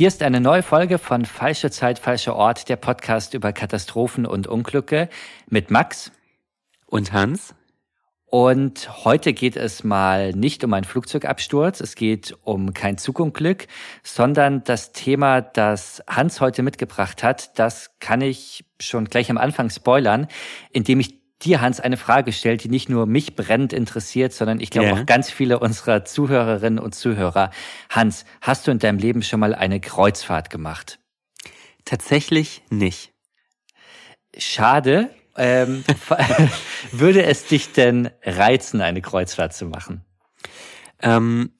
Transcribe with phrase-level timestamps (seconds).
[0.00, 4.46] Hier ist eine neue Folge von Falsche Zeit, falscher Ort, der Podcast über Katastrophen und
[4.46, 5.10] Unglücke
[5.46, 6.10] mit Max
[6.86, 7.54] und Hans.
[8.24, 13.66] Und heute geht es mal nicht um einen Flugzeugabsturz, es geht um kein Zugunglück,
[14.02, 19.68] sondern das Thema, das Hans heute mitgebracht hat, das kann ich schon gleich am Anfang
[19.68, 20.28] spoilern,
[20.72, 24.70] indem ich dir, Hans, eine Frage stellt, die nicht nur mich brennend interessiert, sondern ich
[24.70, 25.00] glaube yeah.
[25.00, 27.50] auch ganz viele unserer Zuhörerinnen und Zuhörer.
[27.88, 30.98] Hans, hast du in deinem Leben schon mal eine Kreuzfahrt gemacht?
[31.84, 33.12] Tatsächlich nicht.
[34.36, 35.10] Schade.
[35.36, 35.84] Ähm,
[36.92, 40.04] würde es dich denn reizen, eine Kreuzfahrt zu machen?
[41.00, 41.52] Ähm,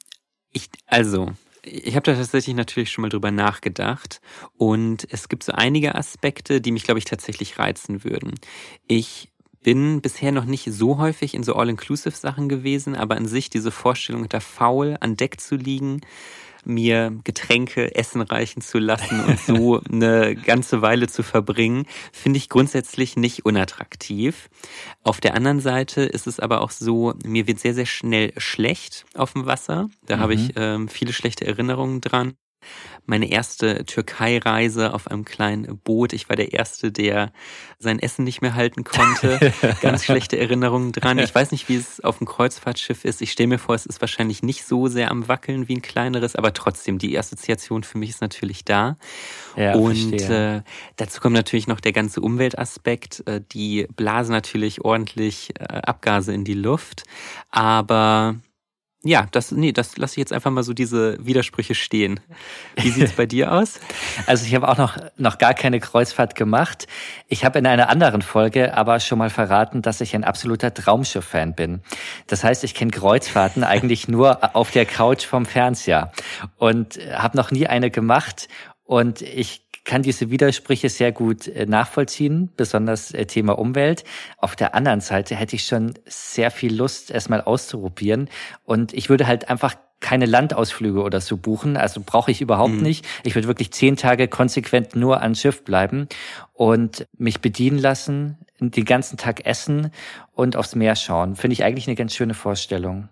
[0.53, 4.21] ich, also, ich habe da tatsächlich natürlich schon mal drüber nachgedacht
[4.57, 8.35] und es gibt so einige Aspekte, die mich, glaube ich, tatsächlich reizen würden.
[8.87, 9.31] Ich
[9.63, 14.29] bin bisher noch nicht so häufig in so All-Inclusive-Sachen gewesen, aber an sich diese Vorstellung,
[14.29, 16.01] da faul an Deck zu liegen,
[16.65, 22.49] mir Getränke, Essen reichen zu lassen und so eine ganze Weile zu verbringen, finde ich
[22.49, 24.49] grundsätzlich nicht unattraktiv.
[25.03, 29.07] Auf der anderen Seite ist es aber auch so, mir wird sehr, sehr schnell schlecht
[29.15, 29.89] auf dem Wasser.
[30.07, 30.21] Da mhm.
[30.21, 32.35] habe ich ähm, viele schlechte Erinnerungen dran
[33.07, 36.13] meine erste Türkei-Reise auf einem kleinen Boot.
[36.13, 37.33] Ich war der Erste, der
[37.79, 39.53] sein Essen nicht mehr halten konnte.
[39.81, 41.19] Ganz schlechte Erinnerungen dran.
[41.19, 43.23] Ich weiß nicht, wie es auf dem Kreuzfahrtschiff ist.
[43.23, 46.37] Ich stelle mir vor, es ist wahrscheinlich nicht so sehr am Wackeln wie ein kleineres,
[46.37, 48.97] aber trotzdem, die Assoziation für mich ist natürlich da.
[49.57, 50.63] Ja, Und äh,
[50.97, 53.27] dazu kommt natürlich noch der ganze Umweltaspekt.
[53.27, 57.05] Äh, die blasen natürlich ordentlich äh, Abgase in die Luft.
[57.51, 58.37] Aber
[59.03, 62.21] ja, das, nee, das lasse ich jetzt einfach mal so diese Widersprüche stehen.
[62.77, 63.81] Wie sieht's bei dir aus?
[64.27, 66.87] Also ich habe auch noch, noch gar keine Kreuzfahrt gemacht.
[67.27, 71.55] Ich habe in einer anderen Folge aber schon mal verraten, dass ich ein absoluter Traumschiff-Fan
[71.55, 71.81] bin.
[72.27, 76.13] Das heißt, ich kenne Kreuzfahrten eigentlich nur auf der Couch vom Fernseher
[76.59, 78.49] und habe noch nie eine gemacht.
[78.85, 84.05] Und ich kann diese Widersprüche sehr gut äh, nachvollziehen, besonders äh, Thema Umwelt.
[84.39, 88.29] Auf der anderen Seite hätte ich schon sehr viel Lust, es mal auszuprobieren.
[88.63, 91.77] Und ich würde halt einfach keine Landausflüge oder so buchen.
[91.77, 92.83] Also brauche ich überhaupt mhm.
[92.83, 93.05] nicht.
[93.25, 96.07] Ich würde wirklich zehn Tage konsequent nur an Schiff bleiben
[96.53, 99.91] und mich bedienen lassen, den ganzen Tag essen
[100.33, 101.35] und aufs Meer schauen.
[101.35, 103.09] Finde ich eigentlich eine ganz schöne Vorstellung.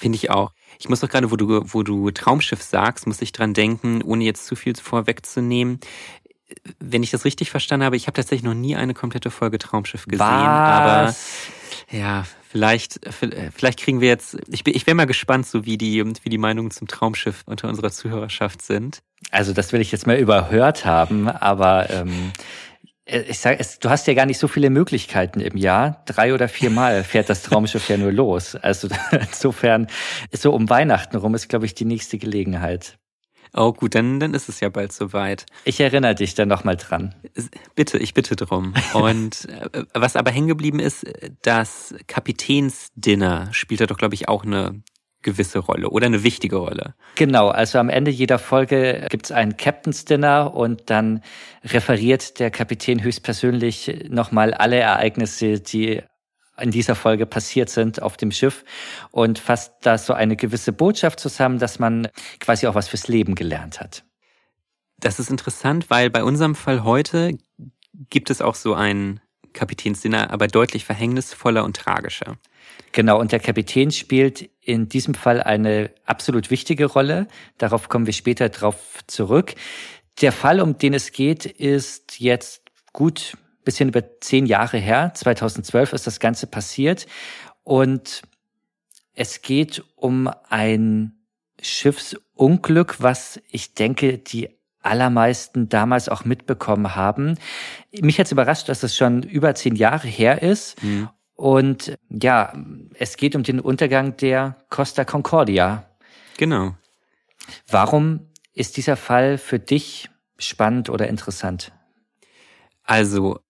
[0.00, 0.52] Finde ich auch.
[0.78, 4.24] Ich muss doch gerade, wo du, wo du Traumschiff sagst, muss ich dran denken, ohne
[4.24, 5.78] jetzt zu viel vorwegzunehmen.
[6.78, 10.06] Wenn ich das richtig verstanden habe, ich habe tatsächlich noch nie eine komplette Folge Traumschiff
[10.06, 10.26] gesehen, Was?
[10.30, 11.14] aber
[11.90, 13.00] ja, vielleicht,
[13.54, 16.38] vielleicht kriegen wir jetzt, ich, bin, ich wäre mal gespannt, so wie die, wie die
[16.38, 19.02] Meinungen zum Traumschiff unter unserer Zuhörerschaft sind.
[19.30, 22.69] Also das will ich jetzt mal überhört haben, aber ähm, äh,
[23.10, 26.02] ich sag, es, du hast ja gar nicht so viele Möglichkeiten im Jahr.
[26.06, 28.54] Drei oder viermal fährt das Traumschiff ja nur los.
[28.54, 29.88] Also insofern,
[30.32, 32.98] so um Weihnachten rum ist, glaube ich, die nächste Gelegenheit.
[33.52, 35.44] Oh gut, dann, dann ist es ja bald soweit.
[35.64, 37.16] Ich erinnere dich dann nochmal dran.
[37.74, 38.74] Bitte, ich bitte drum.
[38.94, 41.04] Und äh, was aber hängen geblieben ist,
[41.42, 44.82] das Kapitänsdinner spielt da doch, glaube ich, auch eine
[45.22, 46.94] gewisse Rolle oder eine wichtige Rolle.
[47.14, 51.22] Genau, also am Ende jeder Folge gibt's ein Captain's Dinner und dann
[51.64, 56.02] referiert der Kapitän höchstpersönlich nochmal alle Ereignisse, die
[56.58, 58.64] in dieser Folge passiert sind auf dem Schiff
[59.10, 63.34] und fasst da so eine gewisse Botschaft zusammen, dass man quasi auch was fürs Leben
[63.34, 64.04] gelernt hat.
[64.98, 67.38] Das ist interessant, weil bei unserem Fall heute
[68.10, 69.20] gibt es auch so ein
[69.52, 72.36] Kapitänsdinner, aber deutlich verhängnisvoller und tragischer.
[72.92, 77.28] Genau, und der Kapitän spielt in diesem Fall eine absolut wichtige Rolle.
[77.58, 79.54] Darauf kommen wir später drauf zurück.
[80.20, 82.62] Der Fall, um den es geht, ist jetzt
[82.92, 85.12] gut bisschen über zehn Jahre her.
[85.14, 87.06] 2012 ist das Ganze passiert.
[87.62, 88.22] Und
[89.14, 91.12] es geht um ein
[91.60, 94.48] Schiffsunglück, was ich denke, die
[94.82, 97.36] allermeisten damals auch mitbekommen haben.
[97.92, 100.82] Mich hat's überrascht, dass es schon über zehn Jahre her ist.
[100.82, 101.10] Mhm.
[101.40, 102.52] Und ja,
[102.98, 105.86] es geht um den Untergang der Costa Concordia.
[106.36, 106.74] Genau.
[107.66, 111.72] Warum ist dieser Fall für dich spannend oder interessant?
[112.82, 113.40] Also,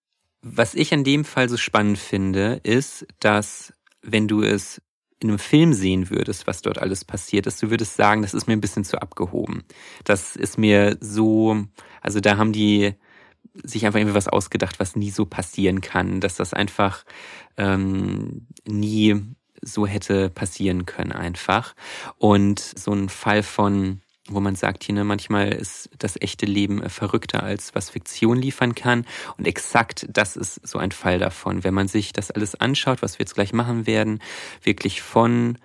[0.41, 4.81] was ich an dem Fall so spannend finde, ist, dass wenn du es
[5.19, 8.47] in einem Film sehen würdest, was dort alles passiert ist, du würdest sagen, das ist
[8.47, 9.65] mir ein bisschen zu abgehoben.
[10.05, 11.65] Das ist mir so,
[11.99, 12.95] also da haben die
[13.53, 17.03] sich einfach irgendwie was ausgedacht, was nie so passieren kann, dass das einfach
[17.57, 19.21] ähm, nie
[19.61, 21.75] so hätte passieren können einfach.
[22.17, 24.01] Und so ein Fall von
[24.33, 28.75] wo man sagt, hier ne, manchmal ist das echte Leben verrückter als was Fiktion liefern
[28.75, 29.05] kann.
[29.37, 31.63] Und exakt das ist so ein Fall davon.
[31.63, 34.19] Wenn man sich das alles anschaut, was wir jetzt gleich machen werden,
[34.63, 35.57] wirklich von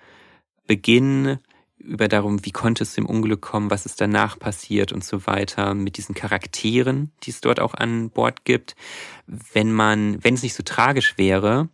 [0.65, 1.39] Beginn
[1.79, 5.73] über darum, wie konnte es zum Unglück kommen, was ist danach passiert und so weiter,
[5.73, 8.75] mit diesen Charakteren, die es dort auch an Bord gibt.
[9.27, 11.69] Wenn man, wenn es nicht so tragisch wäre,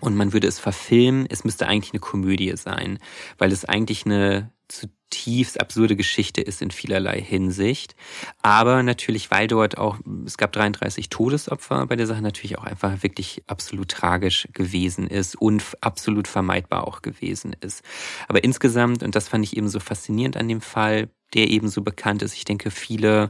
[0.00, 2.98] und man würde es verfilmen, es müsste eigentlich eine Komödie sein,
[3.38, 7.96] weil es eigentlich eine zutiefst absurde Geschichte ist in vielerlei Hinsicht.
[8.42, 13.02] Aber natürlich, weil dort auch, es gab 33 Todesopfer bei der Sache, natürlich auch einfach
[13.02, 17.82] wirklich absolut tragisch gewesen ist und absolut vermeidbar auch gewesen ist.
[18.28, 21.82] Aber insgesamt, und das fand ich eben so faszinierend an dem Fall, der eben so
[21.82, 23.28] bekannt ist, ich denke, viele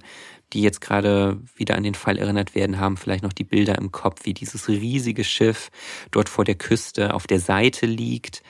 [0.53, 3.93] die jetzt gerade wieder an den Fall erinnert werden, haben vielleicht noch die Bilder im
[3.93, 5.71] Kopf, wie dieses riesige Schiff
[6.11, 8.43] dort vor der Küste auf der Seite liegt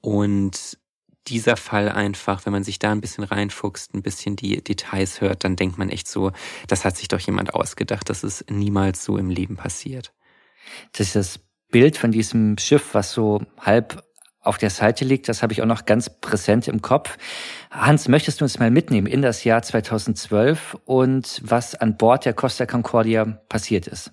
[0.00, 0.78] und
[1.26, 5.44] dieser Fall einfach, wenn man sich da ein bisschen reinfuchst, ein bisschen die Details hört,
[5.44, 6.32] dann denkt man echt so,
[6.66, 10.12] das hat sich doch jemand ausgedacht, das ist niemals so im Leben passiert.
[10.92, 14.04] Das ist das Bild von diesem Schiff, was so halb
[14.44, 17.16] auf der Seite liegt, das habe ich auch noch ganz präsent im Kopf.
[17.70, 22.34] Hans, möchtest du uns mal mitnehmen in das Jahr 2012 und was an Bord der
[22.34, 24.12] Costa Concordia passiert ist?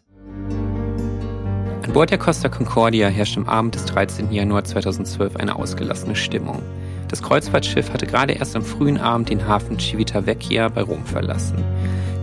[1.84, 4.32] An Bord der Costa Concordia herrscht am Abend des 13.
[4.32, 6.62] Januar 2012 eine ausgelassene Stimmung.
[7.10, 11.62] Das Kreuzfahrtschiff hatte gerade erst am frühen Abend den Hafen Civitavecchia bei Rom verlassen.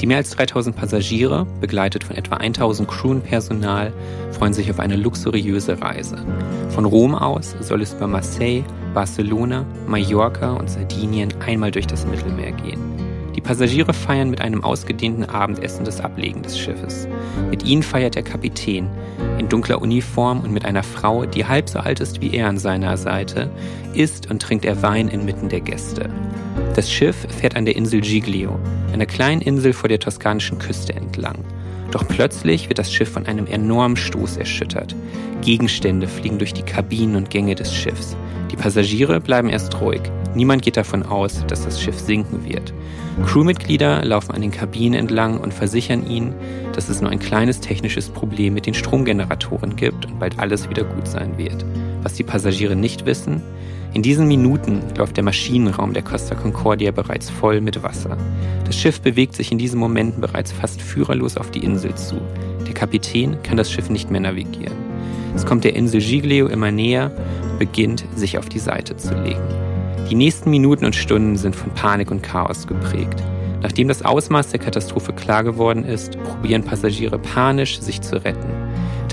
[0.00, 3.93] Die mehr als 3000 Passagiere, begleitet von etwa 1000 Crew und Personal,
[4.31, 6.25] freuen sich auf eine luxuriöse Reise.
[6.69, 8.62] Von Rom aus soll es über Marseille,
[8.95, 12.81] Barcelona, Mallorca und Sardinien einmal durch das Mittelmeer gehen.
[13.35, 17.06] Die Passagiere feiern mit einem ausgedehnten Abendessen das Ablegen des Schiffes.
[17.50, 18.89] Mit ihnen feiert der Kapitän,
[19.39, 22.59] in dunkler Uniform und mit einer Frau, die halb so alt ist wie er an
[22.59, 23.50] seiner Seite,
[23.95, 26.11] isst und trinkt er Wein inmitten der Gäste.
[26.75, 28.59] Das Schiff fährt an der Insel Giglio,
[28.93, 31.44] einer kleinen Insel vor der toskanischen Küste entlang.
[31.91, 34.94] Doch plötzlich wird das Schiff von einem enormen Stoß erschüttert.
[35.41, 38.17] Gegenstände fliegen durch die Kabinen und Gänge des Schiffs.
[38.50, 40.03] Die Passagiere bleiben erst ruhig.
[40.35, 42.73] Niemand geht davon aus, dass das Schiff sinken wird.
[43.25, 46.35] Crewmitglieder laufen an den Kabinen entlang und versichern ihnen,
[46.75, 50.85] dass es nur ein kleines technisches Problem mit den Stromgeneratoren gibt und bald alles wieder
[50.85, 51.64] gut sein wird.
[52.03, 53.43] Was die Passagiere nicht wissen,
[53.94, 58.17] in diesen Minuten läuft der Maschinenraum der Costa Concordia bereits voll mit Wasser.
[58.67, 62.20] Das Schiff bewegt sich in diesen Momenten bereits fast führerlos auf die Insel zu.
[62.67, 64.76] Der Kapitän kann das Schiff nicht mehr navigieren.
[65.35, 67.11] Es kommt der Insel Giglio immer näher
[67.43, 69.40] und beginnt, sich auf die Seite zu legen.
[70.11, 73.23] Die nächsten Minuten und Stunden sind von Panik und Chaos geprägt.
[73.62, 78.68] Nachdem das Ausmaß der Katastrophe klar geworden ist, probieren Passagiere panisch, sich zu retten.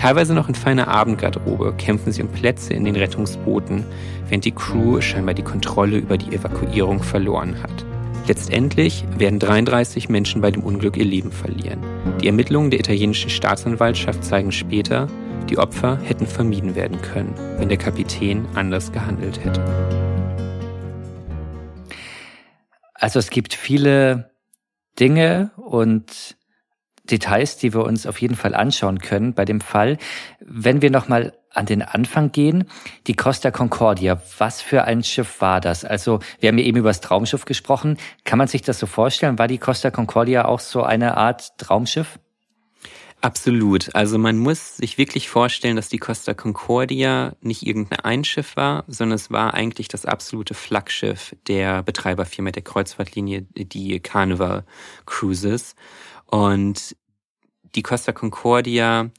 [0.06, 3.84] Teilweise noch in feiner Abendgarderobe kämpfen sie um Plätze in den Rettungsbooten,
[4.28, 7.84] während die Crew scheinbar die Kontrolle über die Evakuierung verloren hat.
[8.28, 11.80] Letztendlich werden 33 Menschen bei dem Unglück ihr Leben verlieren.
[12.22, 15.08] Die Ermittlungen der italienischen Staatsanwaltschaft zeigen später,
[15.50, 19.60] die Opfer hätten vermieden werden können, wenn der Kapitän anders gehandelt hätte.
[22.94, 24.30] Also es gibt viele
[25.00, 26.38] Dinge und
[27.12, 29.98] Details, die wir uns auf jeden Fall anschauen können bei dem Fall.
[30.40, 32.66] Wenn wir nochmal an den Anfang gehen,
[33.08, 35.86] die Costa Concordia, was für ein Schiff war das?
[35.86, 37.98] Also wir haben ja eben über das Traumschiff gesprochen.
[38.24, 39.40] Kann man sich das so vorstellen?
[39.40, 42.20] War die Costa Concordia auch so eine Art Traumschiff?
[43.26, 43.96] Absolut.
[43.96, 49.16] Also man muss sich wirklich vorstellen, dass die Costa Concordia nicht irgendein Einschiff war, sondern
[49.16, 54.64] es war eigentlich das absolute Flaggschiff der Betreiberfirma der Kreuzfahrtlinie, die Carnival
[55.08, 55.76] Cruises.
[56.36, 56.98] Und
[57.76, 59.10] die Costa Concordia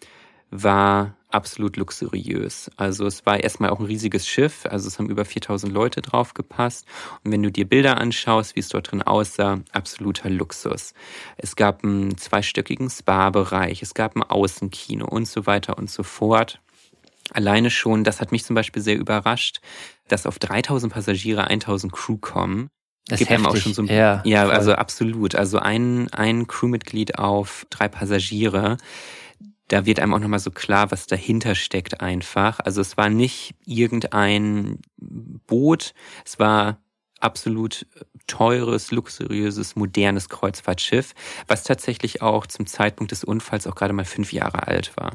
[0.51, 2.71] war absolut luxuriös.
[2.77, 6.35] Also es war erstmal auch ein riesiges Schiff, also es haben über 4000 Leute drauf
[6.35, 6.85] gepasst.
[7.25, 10.93] Und wenn du dir Bilder anschaust, wie es dort drin aussah, absoluter Luxus.
[11.39, 16.61] Es gab einen zweistöckigen Spa-Bereich, es gab ein Außenkino und so weiter und so fort.
[17.33, 19.63] Alleine schon, das hat mich zum Beispiel sehr überrascht,
[20.09, 22.69] dass auf 3000 Passagiere 1000 Crew kommen.
[23.09, 23.47] Das gibt heftig.
[23.47, 25.35] auch schon so ein, ja, ja also absolut.
[25.35, 28.79] Also ein, ein Crewmitglied auf drei Passagiere
[29.69, 32.61] da wird einem auch nochmal so klar, was dahinter steckt einfach.
[32.61, 35.95] Also es war nicht irgendein Boot,
[36.25, 36.79] es war
[37.21, 37.87] absolut
[38.27, 41.15] teures, luxuriöses, modernes Kreuzfahrtschiff,
[41.47, 45.13] was tatsächlich auch zum Zeitpunkt des Unfalls auch gerade mal fünf Jahre alt war.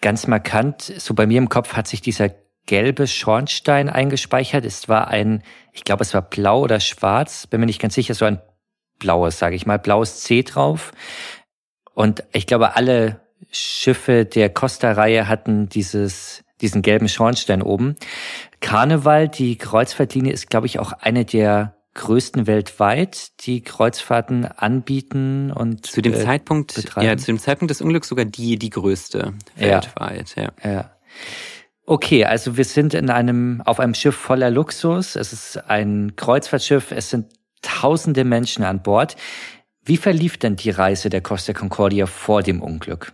[0.00, 2.30] Ganz markant, so bei mir im Kopf hat sich dieser
[2.66, 4.64] gelbe Schornstein eingespeichert.
[4.64, 5.42] Es war ein,
[5.72, 8.40] ich glaube, es war blau oder schwarz, bin mir nicht ganz sicher, so ein
[8.98, 10.92] blaues, sage ich mal, blaues C drauf.
[11.94, 13.20] Und ich glaube, alle
[13.50, 17.96] Schiffe der Costa-Reihe hatten dieses, diesen gelben Schornstein oben.
[18.60, 25.86] Karneval, die Kreuzfahrtlinie, ist, glaube ich, auch eine der größten weltweit, die Kreuzfahrten anbieten und
[25.86, 27.06] zu dem äh, Zeitpunkt betreiben.
[27.06, 30.50] ja zu dem Zeitpunkt des Unglücks sogar die die größte weltweit ja.
[30.62, 30.70] ja.
[30.70, 30.90] ja.
[31.88, 35.14] Okay, also wir sind in einem auf einem Schiff voller Luxus.
[35.14, 36.90] Es ist ein Kreuzfahrtschiff.
[36.90, 37.26] Es sind
[37.62, 39.14] tausende Menschen an Bord.
[39.84, 43.12] Wie verlief denn die Reise der Costa Concordia vor dem Unglück?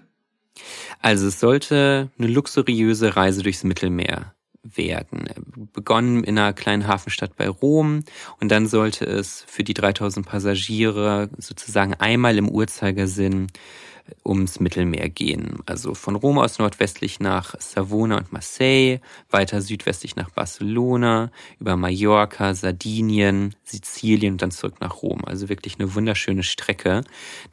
[1.01, 5.29] Also es sollte eine luxuriöse Reise durchs Mittelmeer werden.
[5.75, 8.05] Begonnen in einer kleinen Hafenstadt bei Rom
[8.41, 13.49] und dann sollte es für die 3000 Passagiere sozusagen einmal im Uhrzeigersinn
[14.25, 15.59] ums Mittelmeer gehen.
[15.67, 18.99] Also von Rom aus nordwestlich nach Savona und Marseille,
[19.31, 25.25] weiter südwestlich nach Barcelona, über Mallorca, Sardinien, Sizilien und dann zurück nach Rom.
[25.25, 27.03] Also wirklich eine wunderschöne Strecke,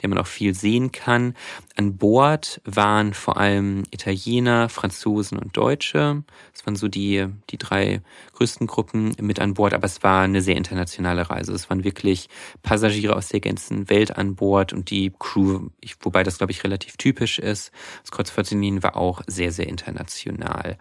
[0.02, 1.36] der man auch viel sehen kann.
[1.76, 6.24] An Bord waren vor allem Italiener, Franzosen und Deutsche.
[6.54, 8.02] Das waren so die, die drei
[8.34, 11.54] größten Gruppen mit an Bord, aber es war eine sehr internationale Reise.
[11.54, 12.30] Es waren wirklich
[12.64, 15.70] Passagiere aus der ganzen Welt an Bord und die Crew,
[16.02, 17.72] wobei das glaube ich, relativ typisch ist.
[18.02, 20.78] Das Kreuzfahrtlinien war auch sehr, sehr international.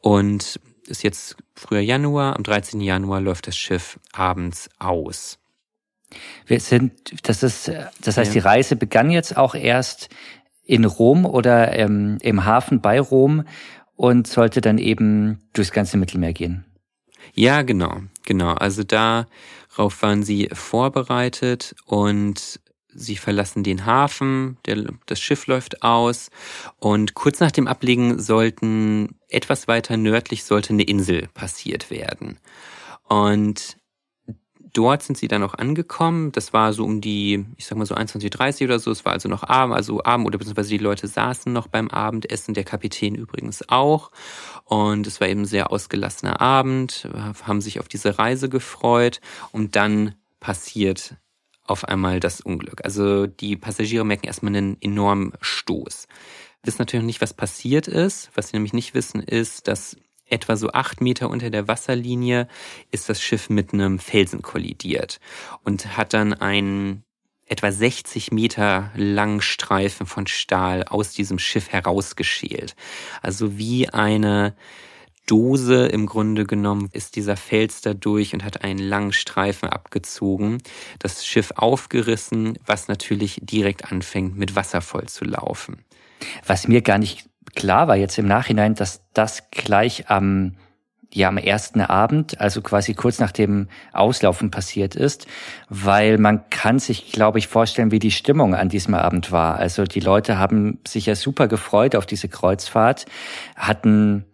[0.00, 2.80] Und ist jetzt früher Januar, am 13.
[2.80, 5.38] Januar läuft das Schiff abends aus.
[6.46, 6.92] Wir sind,
[7.26, 8.40] das ist, das heißt, ja.
[8.40, 10.08] die Reise begann jetzt auch erst
[10.64, 13.44] in Rom oder ähm, im Hafen bei Rom
[13.96, 16.64] und sollte dann eben durchs ganze Mittelmeer gehen.
[17.34, 18.52] Ja, genau, genau.
[18.54, 22.60] Also darauf waren sie vorbereitet und
[22.94, 26.30] Sie verlassen den Hafen, der, das Schiff läuft aus
[26.78, 32.38] und kurz nach dem Ablegen sollten etwas weiter nördlich sollte eine Insel passiert werden.
[33.08, 33.76] Und
[34.72, 36.32] dort sind sie dann auch angekommen.
[36.32, 38.90] Das war so um die, ich sag mal so 21.30 oder so.
[38.90, 42.54] Es war also noch Abend, also Abend oder beziehungsweise die Leute saßen noch beim Abendessen,
[42.54, 44.10] der Kapitän übrigens auch.
[44.64, 47.08] Und es war eben sehr ausgelassener Abend,
[47.44, 49.20] haben sich auf diese Reise gefreut
[49.52, 51.16] und dann passiert
[51.64, 52.84] auf einmal das Unglück.
[52.84, 56.06] Also die Passagiere merken erstmal einen enormen Stoß.
[56.64, 58.30] Wissen natürlich nicht, was passiert ist.
[58.34, 62.48] Was sie nämlich nicht wissen, ist, dass etwa so acht Meter unter der Wasserlinie
[62.90, 65.20] ist das Schiff mit einem Felsen kollidiert
[65.62, 67.04] und hat dann einen
[67.46, 72.74] etwa 60 Meter langen Streifen von Stahl aus diesem Schiff herausgeschält.
[73.20, 74.54] Also wie eine
[75.26, 80.58] Dose im Grunde genommen ist dieser Fels da durch und hat einen langen Streifen abgezogen,
[80.98, 85.84] das Schiff aufgerissen, was natürlich direkt anfängt mit Wasser voll zu laufen.
[86.46, 90.56] Was mir gar nicht klar war jetzt im Nachhinein, dass das gleich am
[91.14, 95.26] ja am ersten Abend, also quasi kurz nach dem Auslaufen passiert ist,
[95.68, 99.56] weil man kann sich, glaube ich, vorstellen, wie die Stimmung an diesem Abend war.
[99.56, 103.06] Also die Leute haben sich ja super gefreut auf diese Kreuzfahrt,
[103.56, 104.24] hatten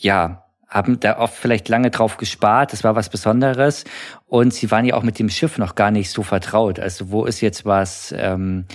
[0.00, 3.84] ja, haben da oft vielleicht lange drauf gespart, das war was Besonderes.
[4.26, 6.78] Und sie waren ja auch mit dem Schiff noch gar nicht so vertraut.
[6.78, 8.66] Also wo ist jetzt was, ähm,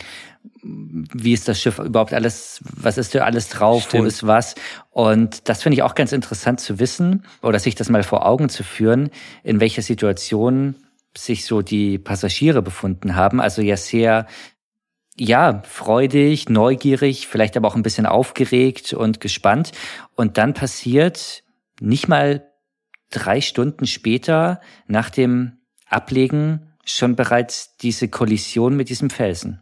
[0.62, 4.04] wie ist das Schiff überhaupt alles, was ist da alles drauf, Stimmt.
[4.04, 4.56] wo ist was?
[4.92, 8.50] Und das finde ich auch ganz interessant zu wissen oder sich das mal vor Augen
[8.50, 9.10] zu führen,
[9.44, 10.76] in welcher Situation
[11.18, 13.40] sich so die Passagiere befunden haben.
[13.40, 14.28] Also ja sehr
[15.18, 19.72] ja, freudig, neugierig, vielleicht aber auch ein bisschen aufgeregt und gespannt.
[20.16, 21.44] Und dann passiert
[21.80, 22.52] nicht mal
[23.12, 29.62] drei Stunden später nach dem Ablegen schon bereits diese Kollision mit diesem Felsen.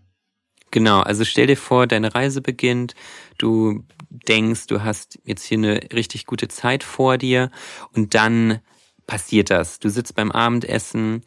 [0.71, 2.95] Genau, also stell dir vor, deine Reise beginnt,
[3.37, 7.51] du denkst, du hast jetzt hier eine richtig gute Zeit vor dir
[7.93, 8.59] und dann
[9.05, 9.79] passiert das.
[9.79, 11.21] Du sitzt beim Abendessen,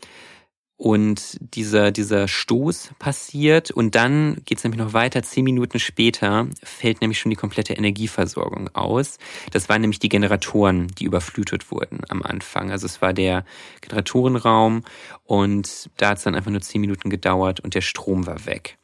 [0.76, 5.22] und dieser, dieser Stoß passiert und dann geht's nämlich noch weiter.
[5.22, 9.18] Zehn Minuten später fällt nämlich schon die komplette Energieversorgung aus.
[9.52, 12.70] Das waren nämlich die Generatoren, die überflutet wurden am Anfang.
[12.70, 13.44] Also es war der
[13.80, 14.84] Generatorenraum
[15.24, 18.76] und da hat's dann einfach nur zehn Minuten gedauert und der Strom war weg.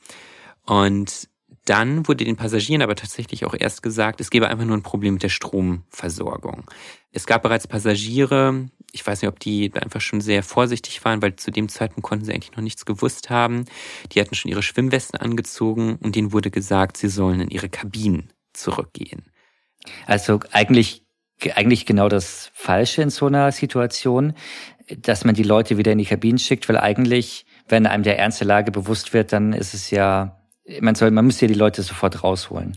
[0.65, 1.29] Und
[1.64, 5.14] dann wurde den Passagieren aber tatsächlich auch erst gesagt, es gäbe einfach nur ein Problem
[5.14, 6.69] mit der Stromversorgung.
[7.12, 11.37] Es gab bereits Passagiere, ich weiß nicht, ob die einfach schon sehr vorsichtig waren, weil
[11.37, 13.64] zu dem Zeitpunkt konnten sie eigentlich noch nichts gewusst haben.
[14.12, 18.33] Die hatten schon ihre Schwimmwesten angezogen und denen wurde gesagt, sie sollen in ihre Kabinen
[18.52, 19.31] zurückgehen.
[20.07, 21.04] Also eigentlich,
[21.54, 24.35] eigentlich genau das Falsche in so einer Situation,
[24.99, 28.45] dass man die Leute wieder in die Kabinen schickt, weil eigentlich, wenn einem der ernste
[28.45, 30.42] Lage bewusst wird, dann ist es ja,
[30.81, 32.76] man soll, man müsste ja die Leute sofort rausholen.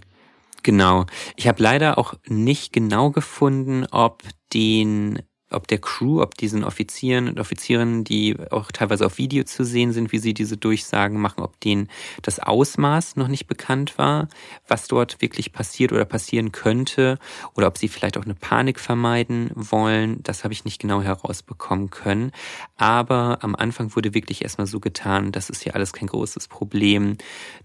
[0.63, 1.05] Genau.
[1.35, 4.23] Ich habe leider auch nicht genau gefunden, ob
[4.53, 5.19] den
[5.55, 9.91] ob der Crew, ob diesen Offizieren und Offizierinnen, die auch teilweise auf Video zu sehen
[9.93, 11.89] sind, wie sie diese Durchsagen machen, ob denen
[12.21, 14.27] das Ausmaß noch nicht bekannt war,
[14.67, 17.19] was dort wirklich passiert oder passieren könnte,
[17.53, 21.89] oder ob sie vielleicht auch eine Panik vermeiden wollen, das habe ich nicht genau herausbekommen
[21.89, 22.31] können.
[22.77, 27.17] Aber am Anfang wurde wirklich erstmal so getan, das ist hier alles kein großes Problem,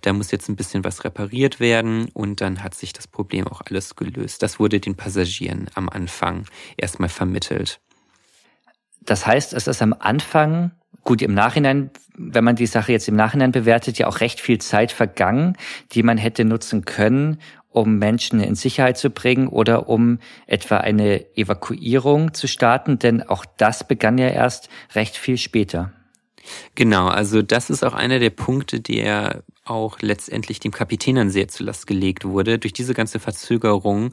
[0.03, 3.61] da muss jetzt ein bisschen was repariert werden und dann hat sich das Problem auch
[3.63, 4.43] alles gelöst.
[4.43, 7.80] Das wurde den Passagieren am Anfang erstmal vermittelt.
[9.01, 10.73] Das heißt, es ist am Anfang,
[11.05, 14.59] gut im Nachhinein, wenn man die Sache jetzt im Nachhinein bewertet, ja auch recht viel
[14.59, 15.57] Zeit vergangen,
[15.93, 17.39] die man hätte nutzen können,
[17.71, 23.45] um Menschen in Sicherheit zu bringen oder um etwa eine Evakuierung zu starten, denn auch
[23.57, 25.93] das begann ja erst recht viel später.
[26.75, 31.49] Genau, also das ist auch einer der Punkte, der auch letztendlich dem Kapitän dann sehr
[31.49, 32.59] zu Last gelegt wurde.
[32.59, 34.13] Durch diese ganze Verzögerung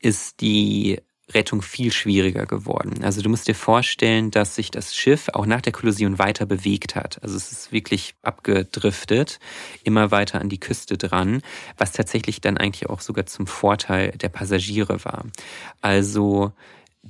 [0.00, 1.00] ist die
[1.32, 3.04] Rettung viel schwieriger geworden.
[3.04, 6.96] Also du musst dir vorstellen, dass sich das Schiff auch nach der Kollision weiter bewegt
[6.96, 7.22] hat.
[7.22, 9.38] Also es ist wirklich abgedriftet,
[9.84, 11.42] immer weiter an die Küste dran,
[11.76, 15.24] was tatsächlich dann eigentlich auch sogar zum Vorteil der Passagiere war.
[15.80, 16.52] Also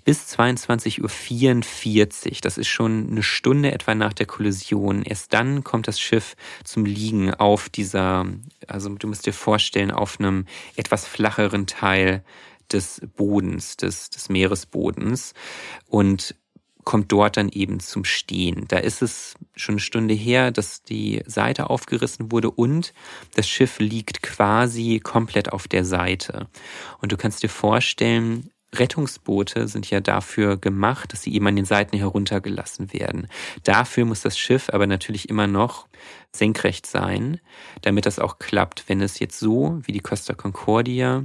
[0.04, 5.02] bis 22.44 Uhr, das ist schon eine Stunde etwa nach der Kollision.
[5.02, 8.26] Erst dann kommt das Schiff zum Liegen auf dieser,
[8.66, 10.46] also du musst dir vorstellen, auf einem
[10.76, 12.22] etwas flacheren Teil
[12.72, 15.34] des Bodens, des, des Meeresbodens
[15.86, 16.34] und
[16.88, 18.64] kommt dort dann eben zum Stehen.
[18.68, 22.94] Da ist es schon eine Stunde her, dass die Seite aufgerissen wurde und
[23.34, 26.48] das Schiff liegt quasi komplett auf der Seite.
[27.02, 31.64] Und du kannst dir vorstellen, Rettungsboote sind ja dafür gemacht, dass sie eben an den
[31.64, 33.28] Seiten heruntergelassen werden.
[33.64, 35.88] Dafür muss das Schiff aber natürlich immer noch
[36.34, 37.40] senkrecht sein,
[37.82, 38.84] damit das auch klappt.
[38.88, 41.24] Wenn es jetzt so wie die Costa Concordia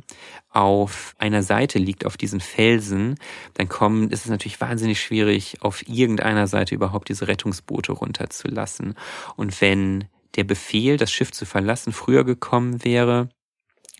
[0.49, 3.15] auf einer Seite liegt, auf diesen Felsen,
[3.53, 8.95] dann kommen, ist es natürlich wahnsinnig schwierig, auf irgendeiner Seite überhaupt diese Rettungsboote runterzulassen.
[9.35, 13.29] Und wenn der Befehl, das Schiff zu verlassen, früher gekommen wäre,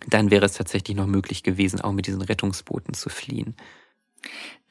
[0.07, 3.55] dann wäre es tatsächlich noch möglich gewesen, auch mit diesen Rettungsbooten zu fliehen.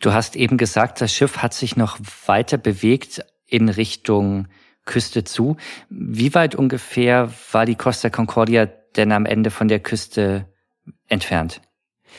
[0.01, 4.49] Du hast eben gesagt, das Schiff hat sich noch weiter bewegt in Richtung
[4.85, 5.57] Küste zu.
[5.89, 8.67] Wie weit ungefähr war die Costa Concordia
[8.97, 10.49] denn am Ende von der Küste
[11.09, 11.61] entfernt?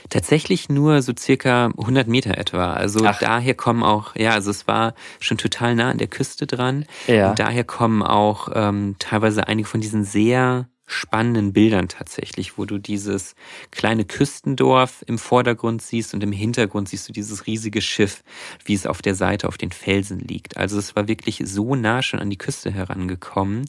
[0.10, 2.74] Tatsächlich nur so circa 100 Meter etwa.
[2.74, 3.20] Also Ach.
[3.20, 6.86] daher kommen auch, ja, also es war schon total nah an der Küste dran.
[7.08, 7.30] Ja.
[7.30, 12.78] Und daher kommen auch ähm, teilweise einige von diesen sehr spannenden Bildern tatsächlich, wo du
[12.78, 13.36] dieses
[13.72, 18.24] kleine Küstendorf im Vordergrund siehst und im Hintergrund siehst du dieses riesige Schiff,
[18.66, 20.58] wie es auf der Seite auf den Felsen liegt.
[20.58, 23.66] Also es war wirklich so nah schon an die Küste herangekommen,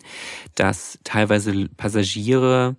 [0.54, 2.76] dass teilweise Passagiere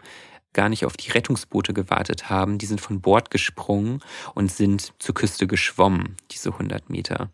[0.54, 2.58] gar nicht auf die Rettungsboote gewartet haben.
[2.58, 4.00] Die sind von Bord gesprungen
[4.34, 7.30] und sind zur Küste geschwommen, diese 100 Meter.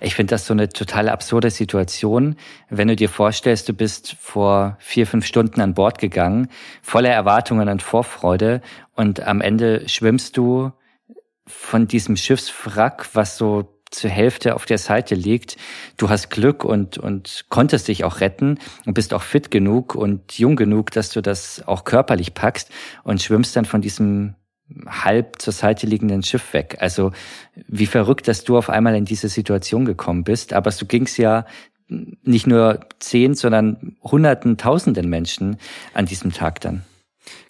[0.00, 2.36] Ich finde das so eine total absurde Situation,
[2.70, 6.48] wenn du dir vorstellst, du bist vor vier, fünf Stunden an Bord gegangen,
[6.82, 8.60] voller Erwartungen und Vorfreude
[8.94, 10.72] und am Ende schwimmst du
[11.46, 15.56] von diesem Schiffswrack, was so zur Hälfte auf der Seite liegt.
[15.96, 20.36] Du hast Glück und, und konntest dich auch retten und bist auch fit genug und
[20.38, 22.70] jung genug, dass du das auch körperlich packst
[23.04, 24.34] und schwimmst dann von diesem
[24.86, 26.78] halb zur Seite liegenden Schiff weg.
[26.80, 27.12] Also
[27.68, 30.52] wie verrückt, dass du auf einmal in diese Situation gekommen bist.
[30.52, 31.46] Aber du gingst ja
[31.88, 35.58] nicht nur zehn, sondern hunderten, tausenden Menschen
[35.92, 36.82] an diesem Tag dann.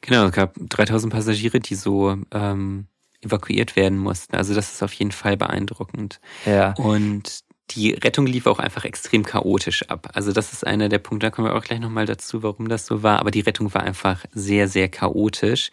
[0.01, 2.87] Genau, es gab 3000 Passagiere, die so ähm,
[3.23, 4.37] evakuiert werden mussten.
[4.37, 6.21] Also das ist auf jeden Fall beeindruckend.
[6.45, 6.75] Ja.
[6.75, 10.11] Und die Rettung lief auch einfach extrem chaotisch ab.
[10.13, 12.87] Also das ist einer der Punkte, da kommen wir auch gleich nochmal dazu, warum das
[12.87, 13.21] so war.
[13.21, 15.71] Aber die Rettung war einfach sehr, sehr chaotisch.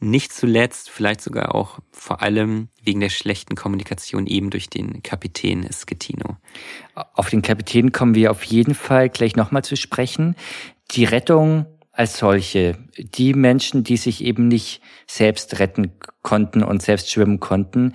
[0.00, 5.68] Nicht zuletzt, vielleicht sogar auch vor allem wegen der schlechten Kommunikation eben durch den Kapitän
[5.70, 6.36] Schettino.
[6.94, 10.36] Auf den Kapitän kommen wir auf jeden Fall gleich nochmal zu sprechen.
[10.92, 17.10] Die Rettung als solche, die Menschen, die sich eben nicht selbst retten konnten und selbst
[17.10, 17.94] schwimmen konnten,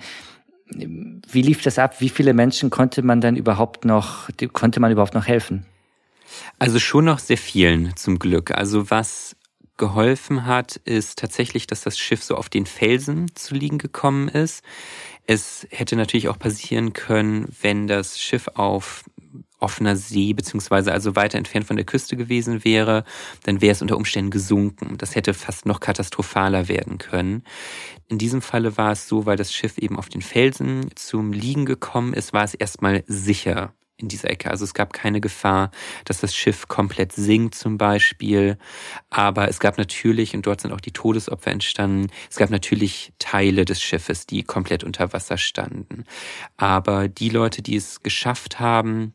[0.74, 2.00] wie lief das ab?
[2.00, 5.66] Wie viele Menschen konnte man dann überhaupt noch, konnte man überhaupt noch helfen?
[6.58, 8.50] Also schon noch sehr vielen zum Glück.
[8.52, 9.36] Also was
[9.76, 14.62] geholfen hat, ist tatsächlich, dass das Schiff so auf den Felsen zu liegen gekommen ist.
[15.26, 19.04] Es hätte natürlich auch passieren können, wenn das Schiff auf
[19.62, 23.04] offener See beziehungsweise also weiter entfernt von der Küste gewesen wäre,
[23.44, 24.98] dann wäre es unter Umständen gesunken.
[24.98, 27.44] Das hätte fast noch katastrophaler werden können.
[28.08, 31.64] In diesem Falle war es so, weil das Schiff eben auf den Felsen zum Liegen
[31.64, 33.72] gekommen ist, war es erstmal sicher
[34.02, 34.50] in dieser Ecke.
[34.50, 35.70] Also es gab keine Gefahr,
[36.04, 38.58] dass das Schiff komplett sinkt zum Beispiel.
[39.08, 43.64] Aber es gab natürlich, und dort sind auch die Todesopfer entstanden, es gab natürlich Teile
[43.64, 46.04] des Schiffes, die komplett unter Wasser standen.
[46.56, 49.14] Aber die Leute, die es geschafft haben,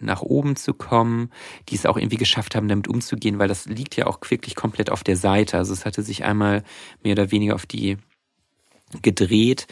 [0.00, 1.30] nach oben zu kommen,
[1.68, 4.90] die es auch irgendwie geschafft haben, damit umzugehen, weil das liegt ja auch wirklich komplett
[4.90, 5.58] auf der Seite.
[5.58, 6.62] Also es hatte sich einmal
[7.02, 7.98] mehr oder weniger auf die
[9.02, 9.66] gedreht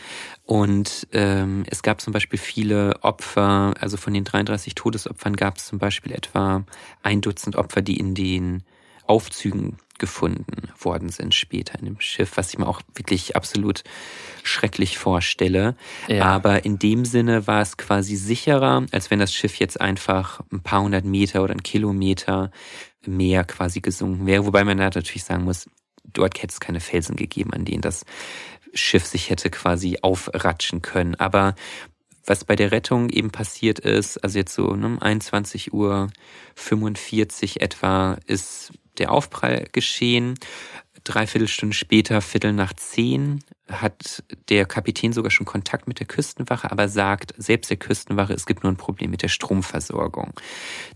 [0.45, 5.67] und ähm, es gab zum Beispiel viele Opfer, also von den 33 Todesopfern gab es
[5.67, 6.65] zum Beispiel etwa
[7.03, 8.63] ein Dutzend Opfer, die in den
[9.07, 13.83] Aufzügen gefunden worden sind später in dem Schiff, was ich mir auch wirklich absolut
[14.43, 15.77] schrecklich vorstelle.
[16.09, 16.25] Ja.
[16.25, 20.61] Aber in dem Sinne war es quasi sicherer, als wenn das Schiff jetzt einfach ein
[20.61, 22.51] paar hundert Meter oder ein Kilometer
[23.07, 24.47] mehr quasi gesunken wäre.
[24.47, 25.69] Wobei man da natürlich sagen muss,
[26.05, 28.05] dort hätte es keine Felsen gegeben, an denen das
[28.75, 31.15] Schiff sich hätte quasi aufratschen können.
[31.15, 31.55] Aber
[32.27, 36.11] was bei der Rettung eben passiert ist, also jetzt so um 21 Uhr
[36.57, 40.35] 45 etwa, ist der Aufprall geschehen.
[41.05, 46.71] Dreiviertel Stunde später, Viertel nach zehn, hat der Kapitän sogar schon Kontakt mit der Küstenwache,
[46.71, 50.33] aber sagt selbst der Küstenwache, es gibt nur ein Problem mit der Stromversorgung.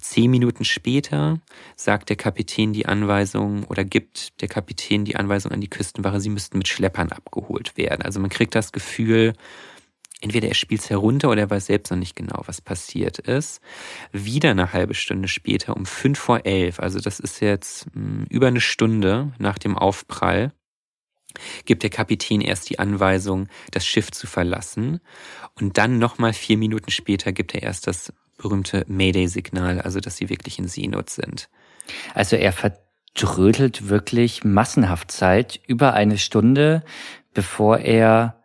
[0.00, 1.38] Zehn Minuten später
[1.76, 6.30] sagt der Kapitän die Anweisung oder gibt der Kapitän die Anweisung an die Küstenwache, sie
[6.30, 8.02] müssten mit Schleppern abgeholt werden.
[8.02, 9.34] Also man kriegt das Gefühl,
[10.20, 13.60] entweder er spielt es herunter oder er weiß selbst noch nicht genau, was passiert ist.
[14.12, 18.26] Wieder eine halbe Stunde später um fünf vor elf, also das ist jetzt mh, hm,
[18.28, 20.52] über eine Stunde nach dem Aufprall,
[21.64, 25.00] gibt der Kapitän erst die Anweisung, das Schiff zu verlassen.
[25.54, 30.28] Und dann nochmal vier Minuten später gibt er erst das berühmte Mayday-Signal, also dass sie
[30.28, 31.48] wirklich in Seenot sind.
[32.14, 36.82] Also er verdrödelt wirklich massenhaft Zeit, über eine Stunde,
[37.32, 38.39] bevor er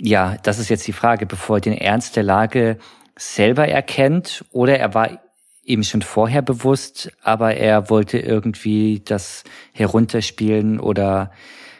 [0.00, 2.78] ja, das ist jetzt die Frage, bevor er den Ernst der Lage
[3.16, 5.20] selber erkennt oder er war
[5.64, 11.30] ihm schon vorher bewusst, aber er wollte irgendwie das herunterspielen oder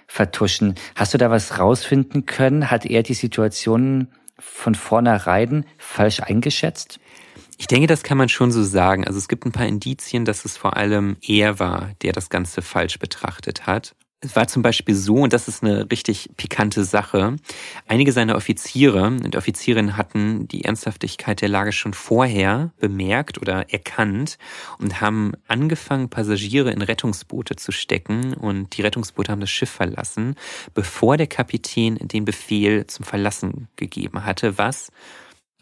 [0.06, 0.74] vertuschen.
[0.94, 2.70] Hast du da was rausfinden können?
[2.70, 7.00] Hat er die Situation von vornherein falsch eingeschätzt?
[7.58, 9.06] Ich denke, das kann man schon so sagen.
[9.06, 12.60] Also es gibt ein paar Indizien, dass es vor allem er war, der das Ganze
[12.60, 13.94] falsch betrachtet hat.
[14.24, 17.36] Es war zum Beispiel so, und das ist eine richtig pikante Sache,
[17.88, 24.38] einige seiner Offiziere und Offizierinnen hatten die Ernsthaftigkeit der Lage schon vorher bemerkt oder erkannt
[24.78, 30.36] und haben angefangen, Passagiere in Rettungsboote zu stecken und die Rettungsboote haben das Schiff verlassen,
[30.72, 34.92] bevor der Kapitän den Befehl zum Verlassen gegeben hatte, was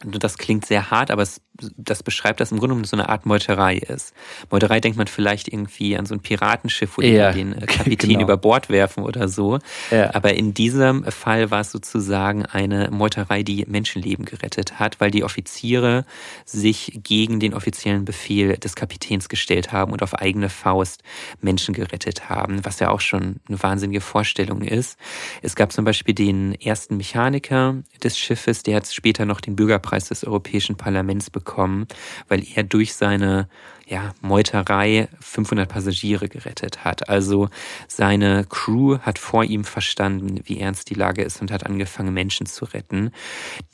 [0.05, 1.40] das klingt sehr hart, aber es,
[1.77, 4.14] das beschreibt, dass im Grunde genommen so eine Art Meuterei ist.
[4.51, 8.11] Meuterei denkt man vielleicht irgendwie an so ein Piratenschiff, wo ja, die den äh, Kapitän
[8.11, 8.23] genau.
[8.23, 9.59] über Bord werfen oder so.
[9.90, 10.14] Ja.
[10.14, 15.25] Aber in diesem Fall war es sozusagen eine Meuterei, die Menschenleben gerettet hat, weil die
[15.25, 16.05] Offiziere
[16.44, 21.03] sich gegen den offiziellen Befehl des Kapitäns gestellt haben und auf eigene Faust
[21.40, 24.99] Menschen gerettet haben, was ja auch schon eine wahnsinnige Vorstellung ist.
[25.42, 29.90] Es gab zum Beispiel den ersten Mechaniker des Schiffes, der hat später noch den Bürgerpreis
[29.90, 33.48] Preis des Europäischen Parlaments bekommen, weil er durch seine
[33.90, 37.08] ja, Meuterei 500 Passagiere gerettet hat.
[37.08, 37.48] Also
[37.88, 42.46] seine Crew hat vor ihm verstanden, wie ernst die Lage ist und hat angefangen, Menschen
[42.46, 43.10] zu retten,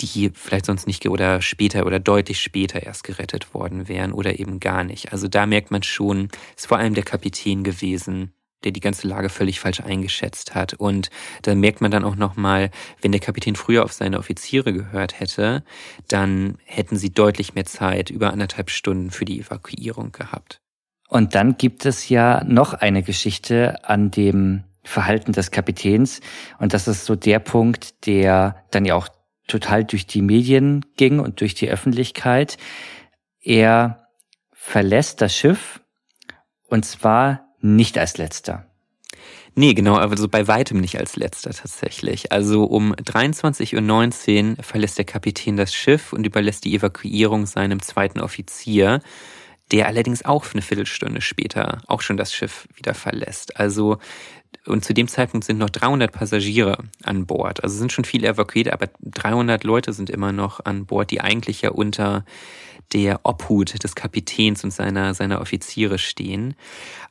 [0.01, 4.59] die vielleicht sonst nicht oder später oder deutlich später erst gerettet worden wären oder eben
[4.59, 5.13] gar nicht.
[5.13, 8.33] Also da merkt man schon, ist vor allem der Kapitän gewesen,
[8.67, 10.75] der die ganze Lage völlig falsch eingeschätzt hat.
[10.75, 11.09] Und
[11.43, 15.63] da merkt man dann auch nochmal, wenn der Kapitän früher auf seine Offiziere gehört hätte,
[16.09, 20.61] dann hätten sie deutlich mehr Zeit, über anderthalb Stunden für die Evakuierung gehabt.
[21.09, 26.21] Und dann gibt es ja noch eine Geschichte an dem Verhalten des Kapitäns.
[26.59, 29.09] Und das ist so der Punkt, der dann ja auch
[29.47, 32.57] total durch die Medien ging und durch die Öffentlichkeit.
[33.41, 34.09] Er
[34.53, 35.81] verlässt das Schiff
[36.67, 38.67] und zwar nicht als letzter.
[39.59, 42.31] Nee, genau, also bei weitem nicht als letzter tatsächlich.
[42.31, 48.21] Also um 23.19 Uhr verlässt der Kapitän das Schiff und überlässt die Evakuierung seinem zweiten
[48.21, 49.01] Offizier,
[49.73, 53.59] der allerdings auch eine Viertelstunde später auch schon das Schiff wieder verlässt.
[53.59, 53.99] Also
[54.67, 57.63] und zu dem Zeitpunkt sind noch 300 Passagiere an Bord.
[57.63, 61.63] Also sind schon viele evakuiert, aber 300 Leute sind immer noch an Bord, die eigentlich
[61.63, 62.25] ja unter
[62.93, 66.55] der Obhut des Kapitäns und seiner, seiner Offiziere stehen,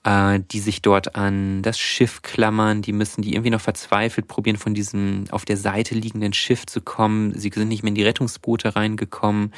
[0.04, 4.58] äh, die sich dort an das Schiff klammern, die müssen die irgendwie noch verzweifelt probieren,
[4.58, 7.38] von diesem auf der Seite liegenden Schiff zu kommen.
[7.38, 9.54] Sie sind nicht mehr in die Rettungsboote reingekommen,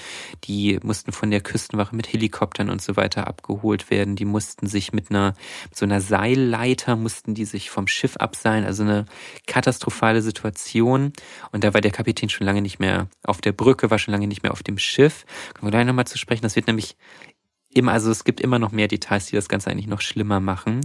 [0.46, 4.94] die mussten von der Küstenwache mit Helikoptern und so weiter abgeholt werden, die mussten sich
[4.94, 5.34] mit einer,
[5.66, 9.06] mit so einer Seilleiter mussten die sich vom Schiff abseilen, also eine
[9.46, 11.14] katastrophale Situation.
[11.52, 14.28] Und da war der Kapitän schon lange nicht mehr auf der Brücke, war schon lange
[14.28, 15.26] nicht mehr auf dem Schiff.
[15.54, 16.44] Können wir gleich nochmal zu sprechen.
[16.44, 16.98] Das wird nämlich
[17.70, 20.82] immer, also es gibt immer noch mehr Details, die das Ganze eigentlich noch schlimmer machen.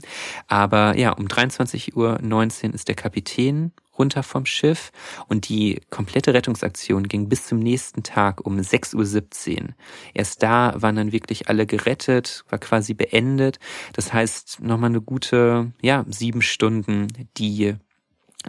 [0.47, 4.91] Aber ja, um 23.19 Uhr ist der Kapitän runter vom Schiff
[5.29, 9.69] und die komplette Rettungsaktion ging bis zum nächsten Tag um 6.17 Uhr.
[10.15, 13.59] Erst da waren dann wirklich alle gerettet, war quasi beendet.
[13.93, 17.75] Das heißt, nochmal eine gute, ja, sieben Stunden, die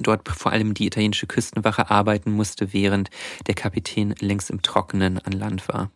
[0.02, 3.10] dort vor allem die italienische Küstenwache arbeiten musste, während
[3.46, 5.92] der Kapitän längst im Trockenen an Land war.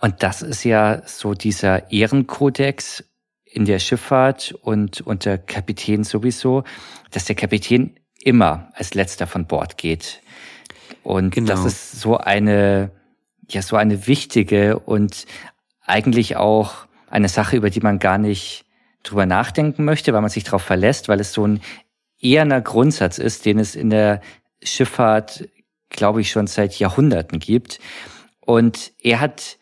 [0.00, 3.04] Und das ist ja so dieser Ehrenkodex
[3.44, 6.64] in der Schifffahrt und unter Kapitän sowieso,
[7.10, 10.20] dass der Kapitän immer als letzter von Bord geht.
[11.02, 11.48] Und genau.
[11.52, 12.90] das ist so eine,
[13.48, 15.26] ja, so eine wichtige und
[15.80, 18.64] eigentlich auch eine Sache, über die man gar nicht
[19.04, 21.60] drüber nachdenken möchte, weil man sich darauf verlässt, weil es so ein
[22.20, 24.20] eherner Grundsatz ist, den es in der
[24.62, 25.48] Schifffahrt,
[25.90, 27.78] glaube ich, schon seit Jahrhunderten gibt.
[28.46, 29.58] Und er hat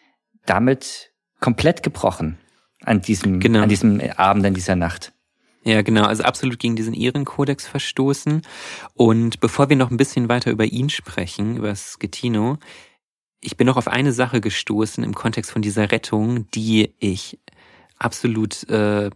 [0.47, 2.39] damit komplett gebrochen
[2.85, 3.63] an diesem, genau.
[3.63, 5.13] an diesem Abend, an dieser Nacht.
[5.65, 8.43] Ja, genau, also absolut gegen diesen Ehrenkodex verstoßen.
[8.93, 12.59] Und bevor wir noch ein bisschen weiter über ihn sprechen, über Schettino,
[13.41, 17.39] ich bin noch auf eine Sache gestoßen im Kontext von dieser Rettung, die ich
[17.99, 19.11] absolut äh,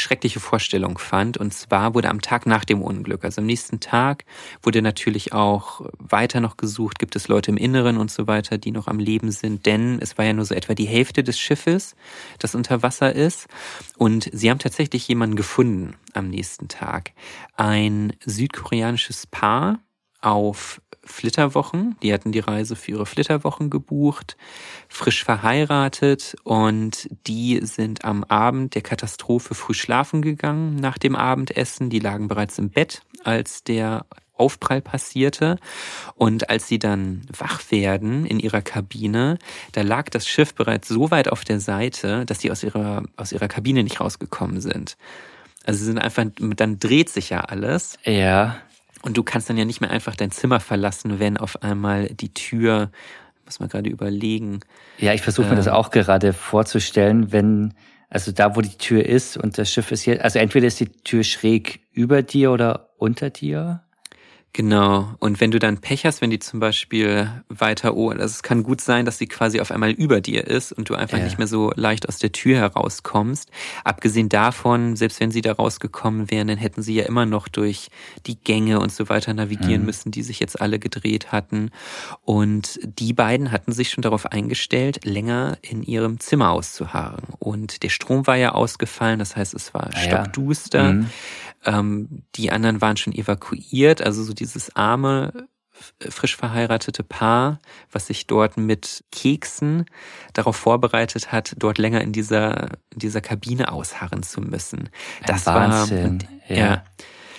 [0.00, 1.36] schreckliche Vorstellung fand.
[1.36, 4.24] Und zwar wurde am Tag nach dem Unglück, also am nächsten Tag,
[4.62, 8.70] wurde natürlich auch weiter noch gesucht, gibt es Leute im Inneren und so weiter, die
[8.70, 11.96] noch am Leben sind, denn es war ja nur so etwa die Hälfte des Schiffes,
[12.38, 13.48] das unter Wasser ist.
[13.96, 17.12] Und sie haben tatsächlich jemanden gefunden am nächsten Tag.
[17.56, 19.80] Ein südkoreanisches Paar
[20.20, 21.96] auf Flitterwochen.
[22.02, 24.36] Die hatten die Reise für ihre Flitterwochen gebucht,
[24.88, 31.90] frisch verheiratet und die sind am Abend der Katastrophe früh schlafen gegangen nach dem Abendessen.
[31.90, 34.04] Die lagen bereits im Bett, als der
[34.34, 35.58] Aufprall passierte.
[36.14, 39.38] Und als sie dann wach werden in ihrer Kabine,
[39.72, 43.32] da lag das Schiff bereits so weit auf der Seite, dass sie aus ihrer, aus
[43.32, 44.96] ihrer Kabine nicht rausgekommen sind.
[45.64, 47.98] Also sie sind einfach, dann dreht sich ja alles.
[48.04, 48.56] Ja.
[49.02, 52.32] Und du kannst dann ja nicht mehr einfach dein Zimmer verlassen, wenn auf einmal die
[52.34, 52.90] Tür,
[53.44, 54.60] muss man gerade überlegen.
[54.98, 57.74] Ja, ich versuche mir das ähm, auch gerade vorzustellen, wenn,
[58.10, 60.90] also da, wo die Tür ist und das Schiff ist hier, also entweder ist die
[60.90, 63.82] Tür schräg über dir oder unter dir.
[64.54, 65.14] Genau.
[65.18, 68.62] Und wenn du dann Pech hast, wenn die zum Beispiel weiter, oh, also es kann
[68.62, 71.24] gut sein, dass sie quasi auf einmal über dir ist und du einfach ja.
[71.24, 73.50] nicht mehr so leicht aus der Tür herauskommst.
[73.84, 77.88] Abgesehen davon, selbst wenn sie da rausgekommen wären, dann hätten sie ja immer noch durch
[78.26, 79.86] die Gänge und so weiter navigieren mhm.
[79.86, 81.70] müssen, die sich jetzt alle gedreht hatten.
[82.24, 87.22] Und die beiden hatten sich schon darauf eingestellt, länger in ihrem Zimmer auszuharren.
[87.38, 90.84] Und der Strom war ja ausgefallen, das heißt, es war ah, stockduster.
[90.84, 90.92] Ja.
[90.94, 91.10] Mhm.
[91.64, 95.48] Ähm, die anderen waren schon evakuiert, also so dieses arme,
[96.08, 99.84] frisch verheiratete Paar, was sich dort mit Keksen
[100.32, 104.90] darauf vorbereitet hat, dort länger in dieser, in dieser Kabine ausharren zu müssen.
[105.26, 106.22] Das Wahnsinn.
[106.22, 106.66] war, ja.
[106.66, 106.84] ja,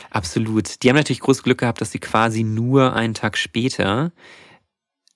[0.09, 0.83] absolut.
[0.83, 4.11] Die haben natürlich großes Glück gehabt, dass sie quasi nur einen Tag später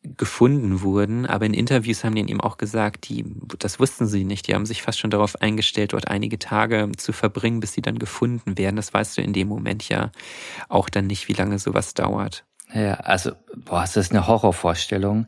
[0.04, 3.26] gefunden wurden, aber in Interviews haben die eben auch gesagt, die,
[3.60, 4.48] das wussten sie nicht.
[4.48, 8.00] Die haben sich fast schon darauf eingestellt, dort einige Tage zu verbringen, bis sie dann
[8.00, 8.76] gefunden werden.
[8.76, 10.12] Das weißt du in dem Moment ja
[10.68, 12.46] auch dann nicht, wie lange sowas dauert.
[12.74, 15.28] Ja, also, boah, das ist eine Horrorvorstellung.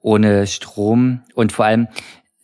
[0.00, 1.88] Ohne Strom und vor allem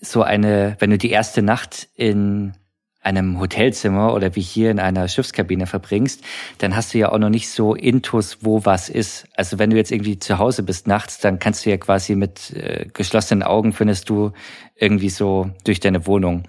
[0.00, 2.54] so eine, wenn du die erste Nacht in
[3.01, 6.23] einem Hotelzimmer oder wie hier in einer Schiffskabine verbringst,
[6.59, 9.27] dann hast du ja auch noch nicht so Intus, wo was ist.
[9.37, 12.51] Also wenn du jetzt irgendwie zu Hause bist nachts, dann kannst du ja quasi mit
[12.51, 14.33] äh, geschlossenen Augen findest du
[14.75, 16.45] irgendwie so durch deine Wohnung.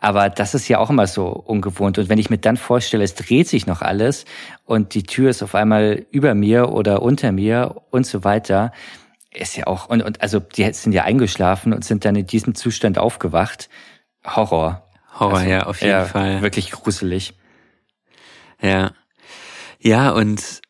[0.00, 1.98] Aber das ist ja auch immer so ungewohnt.
[1.98, 4.24] Und wenn ich mir dann vorstelle, es dreht sich noch alles
[4.64, 8.72] und die Tür ist auf einmal über mir oder unter mir und so weiter,
[9.32, 12.54] ist ja auch, und, und also die sind ja eingeschlafen und sind dann in diesem
[12.54, 13.68] Zustand aufgewacht.
[14.24, 14.89] Horror.
[15.18, 16.42] Horror, also, ja, auf jeden ja, Fall.
[16.42, 17.34] Wirklich gruselig.
[18.60, 18.92] Ja.
[19.78, 20.60] Ja, und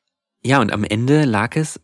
[0.43, 1.81] ja, und am Ende lag es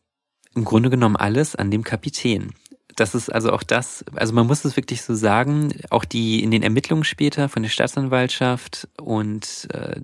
[0.55, 2.55] im Grunde genommen alles an dem Kapitän
[2.97, 6.51] das ist also auch das, also man muss es wirklich so sagen, auch die in
[6.51, 10.01] den Ermittlungen später von der Staatsanwaltschaft und äh,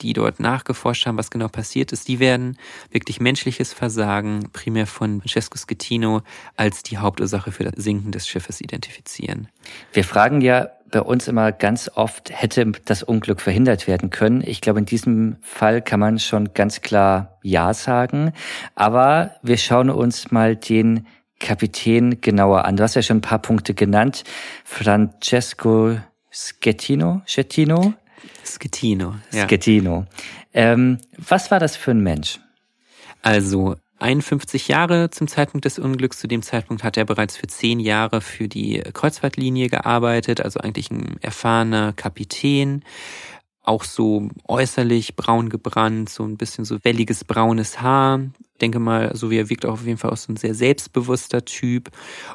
[0.00, 2.56] die dort nachgeforscht haben, was genau passiert ist, die werden
[2.90, 6.22] wirklich menschliches Versagen primär von Francesco Schettino
[6.56, 9.48] als die Hauptursache für das Sinken des Schiffes identifizieren.
[9.92, 14.42] Wir fragen ja bei uns immer ganz oft, hätte das Unglück verhindert werden können.
[14.44, 18.32] Ich glaube, in diesem Fall kann man schon ganz klar Ja sagen.
[18.74, 21.06] Aber wir schauen uns mal den
[21.38, 22.76] Kapitän genauer an.
[22.76, 24.24] Du hast ja schon ein paar Punkte genannt.
[24.64, 25.96] Francesco
[26.30, 27.94] Schettino, Schettino?
[28.44, 29.48] Schettino, ja.
[29.48, 30.06] Schettino.
[30.52, 32.40] Ähm, was war das für ein Mensch?
[33.22, 36.18] Also, 51 Jahre zum Zeitpunkt des Unglücks.
[36.18, 40.90] Zu dem Zeitpunkt hat er bereits für zehn Jahre für die Kreuzfahrtlinie gearbeitet, also eigentlich
[40.90, 42.82] ein erfahrener Kapitän.
[43.62, 48.20] Auch so äußerlich braun gebrannt, so ein bisschen so welliges braunes Haar.
[48.60, 51.44] Denke mal, so wie er wirkt auch auf jeden Fall auch so ein sehr selbstbewusster
[51.44, 51.90] Typ.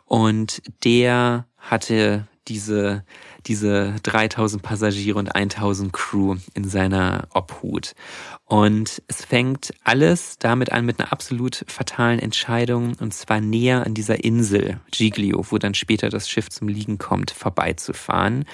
[0.05, 3.03] Und der hatte diese,
[3.45, 7.93] diese 3000 Passagiere und 1000 Crew in seiner Obhut.
[8.45, 13.93] Und es fängt alles damit an mit einer absolut fatalen Entscheidung, und zwar näher an
[13.93, 18.45] dieser Insel Giglio, wo dann später das Schiff zum Liegen kommt, vorbeizufahren.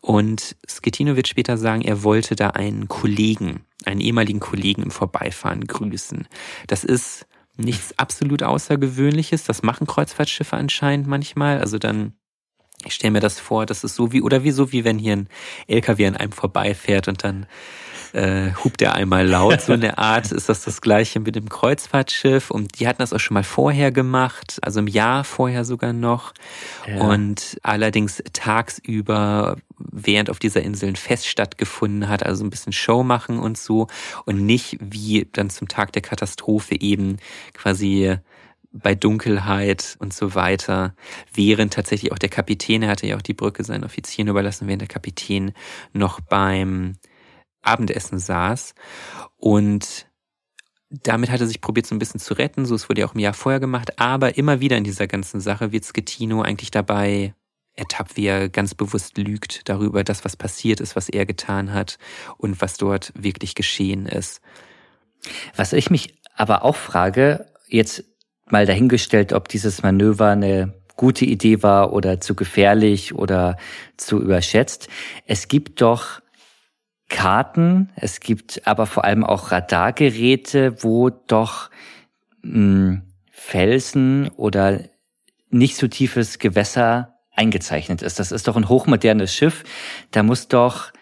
[0.00, 5.66] Und Schettino wird später sagen, er wollte da einen Kollegen, einen ehemaligen Kollegen im Vorbeifahren
[5.66, 6.26] grüßen.
[6.66, 9.44] Das ist nichts absolut Außergewöhnliches.
[9.44, 11.60] Das machen Kreuzfahrtschiffe anscheinend manchmal.
[11.60, 12.14] Also dann
[12.84, 15.16] ich stelle mir das vor, das ist so wie, oder wie so wie wenn hier
[15.16, 15.28] ein
[15.66, 17.46] LKW an einem vorbeifährt und dann
[18.12, 19.60] äh, hupt er einmal laut.
[19.60, 22.50] So eine Art ist das das gleiche mit dem Kreuzfahrtschiff.
[22.50, 26.32] Und die hatten das auch schon mal vorher gemacht, also im Jahr vorher sogar noch.
[26.86, 27.00] Ja.
[27.00, 33.02] Und allerdings tagsüber, während auf dieser Insel ein Fest stattgefunden hat, also ein bisschen Show
[33.02, 33.86] machen und so.
[34.24, 37.16] Und nicht wie dann zum Tag der Katastrophe eben
[37.54, 38.18] quasi
[38.72, 40.94] bei Dunkelheit und so weiter,
[41.32, 44.82] während tatsächlich auch der Kapitän, er hatte ja auch die Brücke seinen Offizieren überlassen, während
[44.82, 45.52] der Kapitän
[45.92, 46.96] noch beim
[47.62, 48.74] Abendessen saß
[49.36, 50.06] und
[51.04, 52.66] damit hat er sich probiert, so ein bisschen zu retten.
[52.66, 53.98] So, es wurde ja auch im Jahr vorher gemacht.
[53.98, 57.34] Aber immer wieder in dieser ganzen Sache wird Schettino eigentlich dabei
[57.74, 61.98] ertappt, wie er ganz bewusst lügt darüber, das, was passiert ist, was er getan hat
[62.36, 64.42] und was dort wirklich geschehen ist.
[65.56, 68.04] Was ich mich aber auch frage, jetzt
[68.52, 73.56] mal dahingestellt, ob dieses Manöver eine gute Idee war oder zu gefährlich oder
[73.96, 74.88] zu überschätzt.
[75.26, 76.20] Es gibt doch
[77.08, 81.70] Karten, es gibt aber vor allem auch Radargeräte, wo doch
[82.42, 84.80] mh, hm, Felsen oder
[85.50, 88.18] nicht so tiefes Gewässer eingezeichnet ist.
[88.18, 89.64] Das ist doch ein hochmodernes Schiff.
[90.10, 90.92] Da muss doch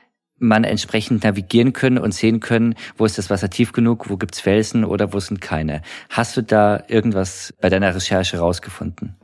[0.40, 4.40] man entsprechend navigieren können und sehen können, wo ist das Wasser tief genug, wo gibt's
[4.40, 5.82] Felsen oder wo sind keine.
[6.08, 9.16] Hast du da irgendwas bei deiner Recherche rausgefunden?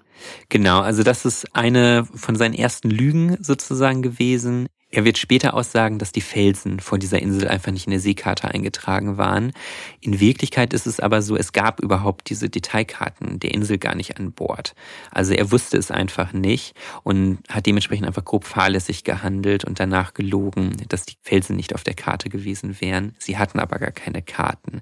[0.48, 4.68] Genau, also das ist eine von seinen ersten Lügen sozusagen gewesen.
[4.96, 8.48] Er wird später aussagen, dass die Felsen vor dieser Insel einfach nicht in der Seekarte
[8.48, 9.52] eingetragen waren.
[10.00, 14.18] In Wirklichkeit ist es aber so, es gab überhaupt diese Detailkarten der Insel gar nicht
[14.18, 14.74] an Bord.
[15.10, 20.14] Also er wusste es einfach nicht und hat dementsprechend einfach grob fahrlässig gehandelt und danach
[20.14, 23.14] gelogen, dass die Felsen nicht auf der Karte gewesen wären.
[23.18, 24.80] Sie hatten aber gar keine Karten.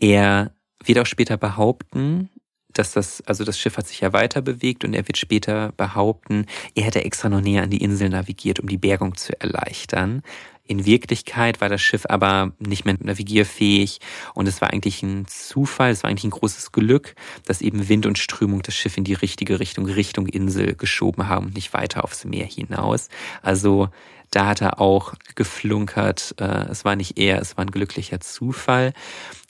[0.00, 2.30] Er wird auch später behaupten,
[2.78, 6.46] dass das, also das Schiff hat sich ja weiter bewegt und er wird später behaupten,
[6.74, 10.22] er hätte extra noch näher an die Insel navigiert, um die Bergung zu erleichtern.
[10.68, 14.00] In Wirklichkeit war das Schiff aber nicht mehr navigierfähig
[14.34, 18.04] und es war eigentlich ein Zufall, es war eigentlich ein großes Glück, dass eben Wind
[18.04, 22.02] und Strömung das Schiff in die richtige Richtung, Richtung Insel geschoben haben und nicht weiter
[22.02, 23.08] aufs Meer hinaus.
[23.42, 23.90] Also
[24.30, 26.34] da hat er auch geflunkert.
[26.38, 28.92] Äh, es war nicht er, es war ein glücklicher Zufall.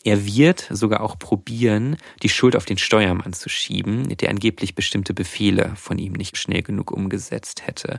[0.07, 5.13] Er wird sogar auch probieren, die Schuld auf den Steuermann zu schieben, der angeblich bestimmte
[5.15, 7.99] Befehle von ihm nicht schnell genug umgesetzt hätte.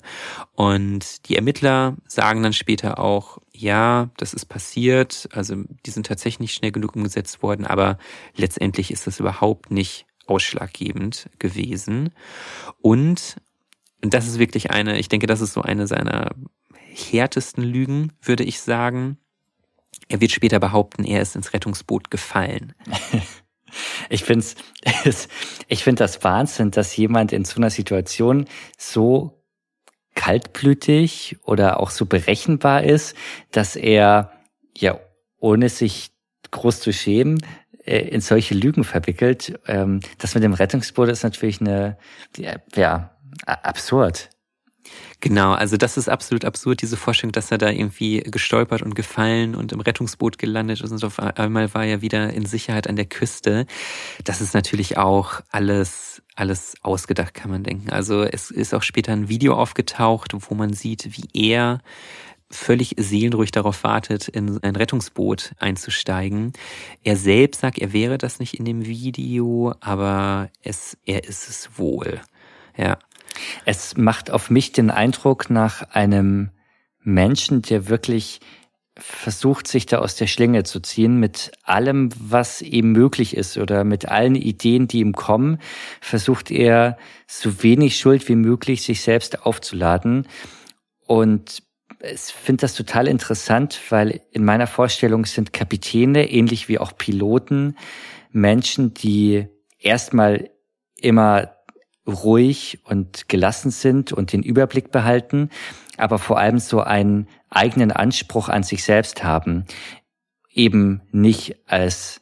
[0.54, 6.40] Und die Ermittler sagen dann später auch, ja, das ist passiert, also die sind tatsächlich
[6.40, 7.98] nicht schnell genug umgesetzt worden, aber
[8.38, 12.12] letztendlich ist das überhaupt nicht ausschlaggebend gewesen.
[12.82, 13.36] Und
[14.00, 16.32] das ist wirklich eine, ich denke, das ist so eine seiner
[16.86, 19.18] härtesten Lügen, würde ich sagen.
[20.08, 22.74] Er wird später behaupten, er ist ins Rettungsboot gefallen.
[24.10, 24.46] Ich finde
[25.68, 28.46] ich finde das Wahnsinn, dass jemand in so einer Situation
[28.78, 29.44] so
[30.16, 33.16] kaltblütig oder auch so berechenbar ist,
[33.52, 34.32] dass er
[34.76, 35.00] ja
[35.38, 36.12] ohne sich
[36.50, 37.46] groß zu schämen
[37.86, 39.60] äh, in solche Lügen verwickelt.
[39.68, 41.98] Ähm, das mit dem Rettungsboot ist natürlich eine
[42.76, 43.12] ja
[43.46, 44.30] absurd.
[45.20, 49.56] Genau, also das ist absolut absurd, diese Vorstellung, dass er da irgendwie gestolpert und gefallen
[49.56, 53.06] und im Rettungsboot gelandet ist und auf einmal war er wieder in Sicherheit an der
[53.06, 53.66] Küste.
[54.24, 57.90] Das ist natürlich auch alles, alles ausgedacht, kann man denken.
[57.90, 61.82] Also es ist auch später ein Video aufgetaucht, wo man sieht, wie er
[62.50, 66.54] völlig seelenruhig darauf wartet, in ein Rettungsboot einzusteigen.
[67.04, 71.78] Er selbst sagt, er wäre das nicht in dem Video, aber es, er ist es
[71.78, 72.22] wohl.
[72.78, 73.00] Ja.
[73.66, 76.52] Es macht auf mich den Eindruck nach einem
[77.04, 78.40] Menschen, der wirklich
[79.00, 83.84] versucht, sich da aus der Schlinge zu ziehen mit allem, was ihm möglich ist oder
[83.84, 85.60] mit allen Ideen, die ihm kommen,
[86.02, 90.28] versucht er so wenig Schuld wie möglich sich selbst aufzuladen.
[91.06, 91.64] Und
[92.02, 97.78] ich finde das total interessant, weil in meiner Vorstellung sind Kapitäne, ähnlich wie auch Piloten,
[98.32, 99.48] Menschen, die
[99.80, 100.50] erstmal
[100.96, 101.57] immer
[102.08, 105.50] ruhig und gelassen sind und den Überblick behalten,
[105.98, 109.66] aber vor allem so einen eigenen Anspruch an sich selbst haben,
[110.54, 112.22] eben nicht als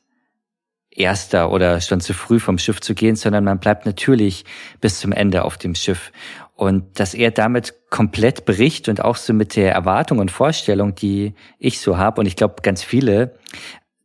[0.89, 4.45] Erster oder schon zu früh vom Schiff zu gehen, sondern man bleibt natürlich
[4.79, 6.11] bis zum Ende auf dem Schiff.
[6.55, 11.33] Und dass er damit komplett bricht und auch so mit der Erwartung und Vorstellung, die
[11.59, 13.37] ich so habe, und ich glaube ganz viele,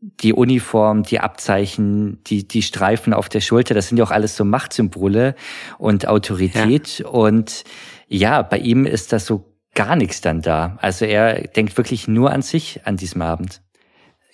[0.00, 4.36] die Uniform, die Abzeichen, die, die Streifen auf der Schulter, das sind ja auch alles
[4.36, 5.34] so Machtsymbole
[5.78, 7.00] und Autorität.
[7.00, 7.08] Ja.
[7.08, 7.64] Und
[8.08, 9.44] ja, bei ihm ist das so
[9.74, 10.78] gar nichts dann da.
[10.80, 13.60] Also er denkt wirklich nur an sich an diesem Abend.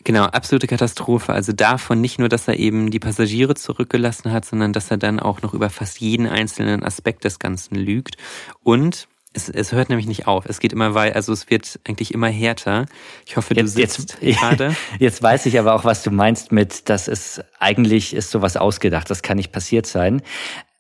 [0.05, 1.33] Genau, absolute Katastrophe.
[1.33, 5.19] Also davon nicht nur, dass er eben die Passagiere zurückgelassen hat, sondern dass er dann
[5.19, 8.17] auch noch über fast jeden einzelnen Aspekt des Ganzen lügt.
[8.63, 10.47] Und es, es hört nämlich nicht auf.
[10.47, 12.87] Es geht immer weiter, also es wird eigentlich immer härter.
[13.27, 14.75] Ich hoffe, du jetzt, sitzt jetzt, gerade.
[14.99, 19.11] Jetzt weiß ich aber auch, was du meinst mit, dass es eigentlich ist sowas ausgedacht.
[19.11, 20.23] Das kann nicht passiert sein.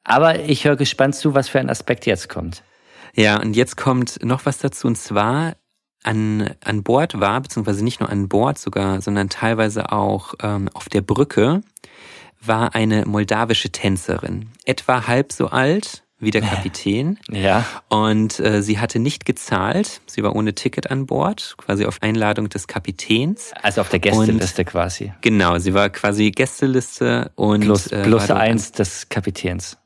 [0.04, 2.62] Aber ich höre gespannt zu, was für ein Aspekt jetzt kommt.
[3.14, 5.56] Ja, und jetzt kommt noch was dazu, und zwar
[6.02, 10.88] an, an Bord war, beziehungsweise nicht nur an Bord sogar, sondern teilweise auch ähm, auf
[10.88, 11.62] der Brücke,
[12.40, 14.50] war eine moldawische Tänzerin.
[14.64, 17.18] Etwa halb so alt wie der Kapitän.
[17.30, 17.64] Ja.
[17.88, 20.00] Und äh, sie hatte nicht gezahlt.
[20.06, 23.52] Sie war ohne Ticket an Bord, quasi auf Einladung des Kapitäns.
[23.62, 25.12] Also auf der Gästeliste und, quasi.
[25.20, 29.78] Genau, sie war quasi Gästeliste und plus, äh, plus eins des Kapitäns.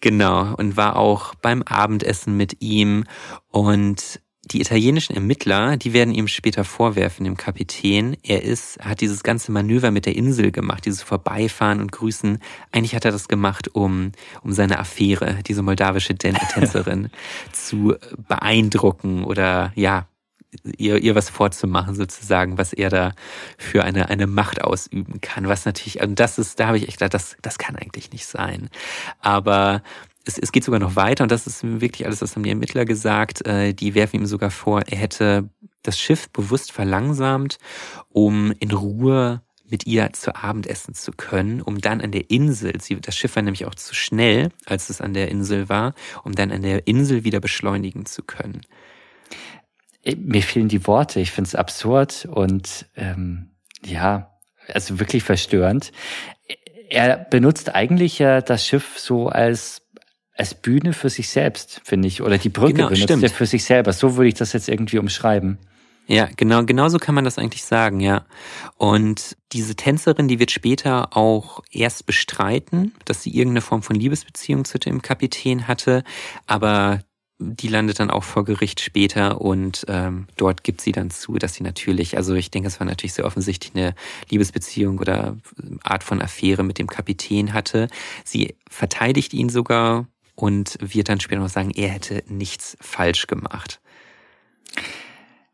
[0.00, 3.04] Genau, und war auch beim Abendessen mit ihm
[3.50, 4.20] und
[4.50, 9.52] die italienischen Ermittler, die werden ihm später vorwerfen, dem Kapitän, er ist, hat dieses ganze
[9.52, 12.38] Manöver mit der Insel gemacht, dieses Vorbeifahren und Grüßen.
[12.72, 17.10] Eigentlich hat er das gemacht, um, um seine Affäre, diese moldawische Tänzerin,
[17.52, 17.94] zu
[18.28, 20.06] beeindrucken oder, ja,
[20.76, 23.12] ihr, ihr was vorzumachen, sozusagen, was er da
[23.56, 25.48] für eine, eine Macht ausüben kann.
[25.48, 28.26] Was natürlich, und das ist, da habe ich echt gedacht, das, das kann eigentlich nicht
[28.26, 28.68] sein.
[29.20, 29.82] Aber
[30.24, 32.84] es, es geht sogar noch weiter und das ist wirklich alles, was haben die Ermittler
[32.84, 33.46] gesagt.
[33.46, 35.48] Äh, die werfen ihm sogar vor, er hätte
[35.82, 37.58] das Schiff bewusst verlangsamt,
[38.10, 42.80] um in Ruhe mit ihr zu Abend essen zu können, um dann an der Insel,
[42.80, 45.94] sie, das Schiff war nämlich auch zu schnell, als es an der Insel war,
[46.24, 48.62] um dann an der Insel wieder beschleunigen zu können.
[50.02, 53.50] Äh, mir fehlen die Worte, ich finde es absurd und ähm,
[53.84, 55.92] ja, also wirklich verstörend.
[56.90, 59.79] Er benutzt eigentlich ja das Schiff so als
[60.40, 62.22] als Bühne für sich selbst, finde ich.
[62.22, 63.22] Oder die Brücke genau, benutzt stimmt.
[63.22, 63.92] er für sich selber.
[63.92, 65.58] So würde ich das jetzt irgendwie umschreiben.
[66.06, 68.24] Ja, genau, genauso kann man das eigentlich sagen, ja.
[68.76, 74.64] Und diese Tänzerin, die wird später auch erst bestreiten, dass sie irgendeine Form von Liebesbeziehung
[74.64, 76.02] zu dem Kapitän hatte,
[76.48, 77.00] aber
[77.38, 81.54] die landet dann auch vor Gericht später und ähm, dort gibt sie dann zu, dass
[81.54, 83.94] sie natürlich, also ich denke, es war natürlich sehr offensichtlich eine
[84.28, 85.36] Liebesbeziehung oder
[85.82, 87.88] Art von Affäre mit dem Kapitän hatte.
[88.24, 90.06] Sie verteidigt ihn sogar
[90.40, 93.80] und wird dann später noch sagen, er hätte nichts falsch gemacht.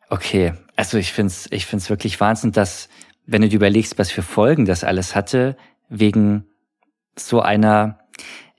[0.08, 2.88] Okay, also ich find's, ich find's wirklich Wahnsinn, dass,
[3.26, 5.56] wenn du dir überlegst, was für Folgen das alles hatte,
[5.88, 6.46] wegen
[7.18, 7.98] so einer,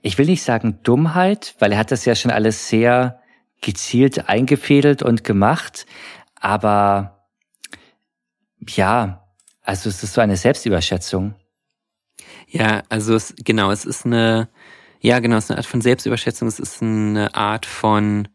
[0.02, 3.22] ich will nicht sagen Dummheit, weil er hat das ja schon alles sehr
[3.62, 5.86] gezielt eingefädelt und gemacht,
[6.34, 7.26] aber
[8.68, 9.24] ja,
[9.62, 11.34] also es ist so eine Selbstüberschätzung.
[12.46, 14.48] Ja, also es, genau, es ist eine,
[15.00, 18.28] ja, genau, es ist eine Art von Selbstüberschätzung, es ist eine Art von,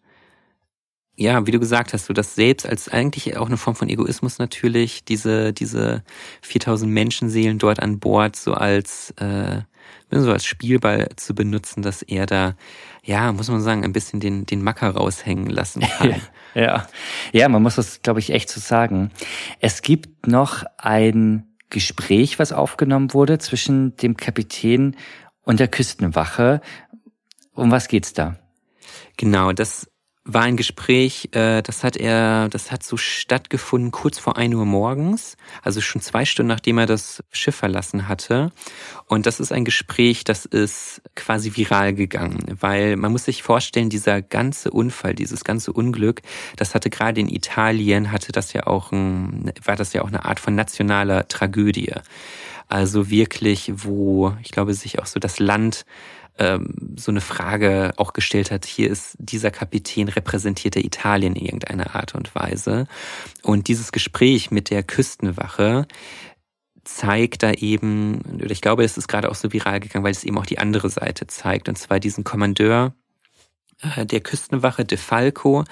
[1.15, 4.39] ja, wie du gesagt hast, so das Selbst als eigentlich auch eine Form von Egoismus
[4.39, 6.03] natürlich, diese, diese
[6.41, 9.61] 4000 Menschenseelen dort an Bord so als, äh,
[10.09, 12.55] so als Spielball zu benutzen, dass er da,
[13.03, 16.15] ja, muss man sagen, ein bisschen den, den Macker raushängen lassen kann.
[16.53, 16.87] ja.
[17.33, 19.11] ja, man muss das, glaube ich, echt so sagen.
[19.59, 24.95] Es gibt noch ein Gespräch, was aufgenommen wurde zwischen dem Kapitän
[25.43, 26.61] und der Küstenwache.
[27.53, 28.37] Um was geht's da?
[29.17, 29.87] Genau, das
[30.25, 34.65] war ein Gespräch, äh, das hat er, das hat so stattgefunden kurz vor ein Uhr
[34.65, 38.51] morgens, also schon zwei Stunden nachdem er das Schiff verlassen hatte.
[39.07, 43.89] Und das ist ein Gespräch, das ist quasi viral gegangen, weil man muss sich vorstellen,
[43.89, 46.21] dieser ganze Unfall, dieses ganze Unglück,
[46.55, 50.23] das hatte gerade in Italien, hatte das ja auch ein, war das ja auch eine
[50.23, 51.93] Art von nationaler Tragödie.
[52.67, 55.85] Also wirklich, wo ich glaube, sich auch so das Land
[56.37, 61.45] ähm, so eine Frage auch gestellt hat, hier ist dieser Kapitän repräsentiert der Italien in
[61.45, 62.87] irgendeiner Art und Weise.
[63.43, 65.87] Und dieses Gespräch mit der Küstenwache
[66.83, 70.23] zeigt da eben, oder ich glaube, es ist gerade auch so viral gegangen, weil es
[70.23, 72.93] eben auch die andere Seite zeigt, und zwar diesen Kommandeur
[73.97, 75.63] der Küstenwache De Falco,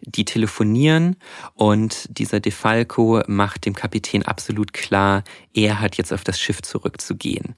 [0.00, 1.16] die telefonieren
[1.54, 6.62] und dieser De Falco macht dem Kapitän absolut klar, er hat jetzt auf das Schiff
[6.62, 7.54] zurückzugehen.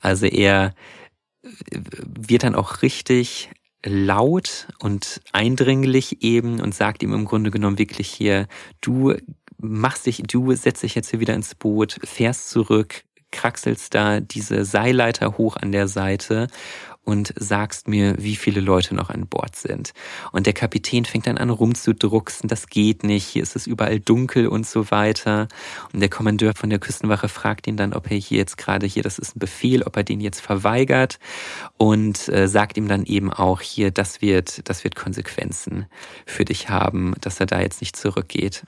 [0.00, 0.74] Also er
[1.42, 3.50] äh, wird dann auch richtig
[3.84, 8.46] laut und eindringlich eben und sagt ihm im Grunde genommen wirklich hier,
[8.80, 9.14] du
[9.58, 14.64] machst dich, du setzt dich jetzt hier wieder ins Boot, fährst zurück, kraxelst da diese
[14.64, 16.48] Seilleiter hoch an der Seite
[17.04, 19.92] und sagst mir, wie viele Leute noch an Bord sind.
[20.32, 24.48] Und der Kapitän fängt dann an rumzudrucksen, das geht nicht, hier ist es überall dunkel
[24.48, 25.48] und so weiter.
[25.92, 29.02] Und der Kommandeur von der Küstenwache fragt ihn dann, ob er hier jetzt gerade hier,
[29.02, 31.18] das ist ein Befehl, ob er den jetzt verweigert
[31.76, 35.86] und äh, sagt ihm dann eben auch hier, das wird, das wird Konsequenzen
[36.26, 38.64] für dich haben, dass er da jetzt nicht zurückgeht.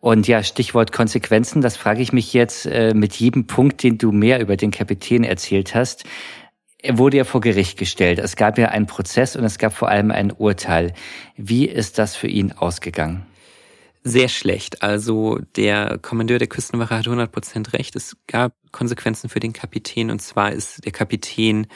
[0.00, 4.12] Und ja, Stichwort Konsequenzen, das frage ich mich jetzt äh, mit jedem Punkt, den du
[4.12, 6.04] mehr über den Kapitän erzählt hast.
[6.82, 8.18] Er wurde ja vor Gericht gestellt.
[8.18, 10.94] Es gab ja einen Prozess und es gab vor allem ein Urteil.
[11.36, 13.26] Wie ist das für ihn ausgegangen?
[14.02, 14.82] Sehr schlecht.
[14.82, 17.96] Also der Kommandeur der Küstenwache hat 100 Prozent recht.
[17.96, 21.66] Es gab Konsequenzen für den Kapitän und zwar ist der Kapitän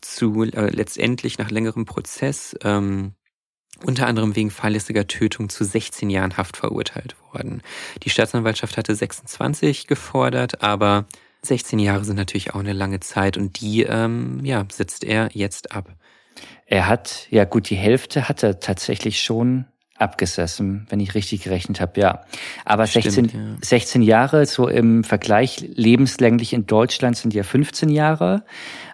[0.00, 3.12] zu äh, letztendlich nach längerem Prozess ähm,
[3.84, 7.62] unter anderem wegen fahrlässiger Tötung zu 16 Jahren Haft verurteilt worden.
[8.04, 11.06] Die Staatsanwaltschaft hatte 26 gefordert, aber
[11.42, 15.72] 16 Jahre sind natürlich auch eine lange Zeit und die ähm, ja, sitzt er jetzt
[15.72, 15.94] ab.
[16.66, 19.66] Er hat, ja gut, die Hälfte hat er tatsächlich schon
[19.98, 22.22] abgesessen, wenn ich richtig gerechnet habe, ja.
[22.64, 23.56] Aber Stimmt, 16, ja.
[23.62, 28.44] 16 Jahre, so im Vergleich lebenslänglich in Deutschland sind ja 15 Jahre.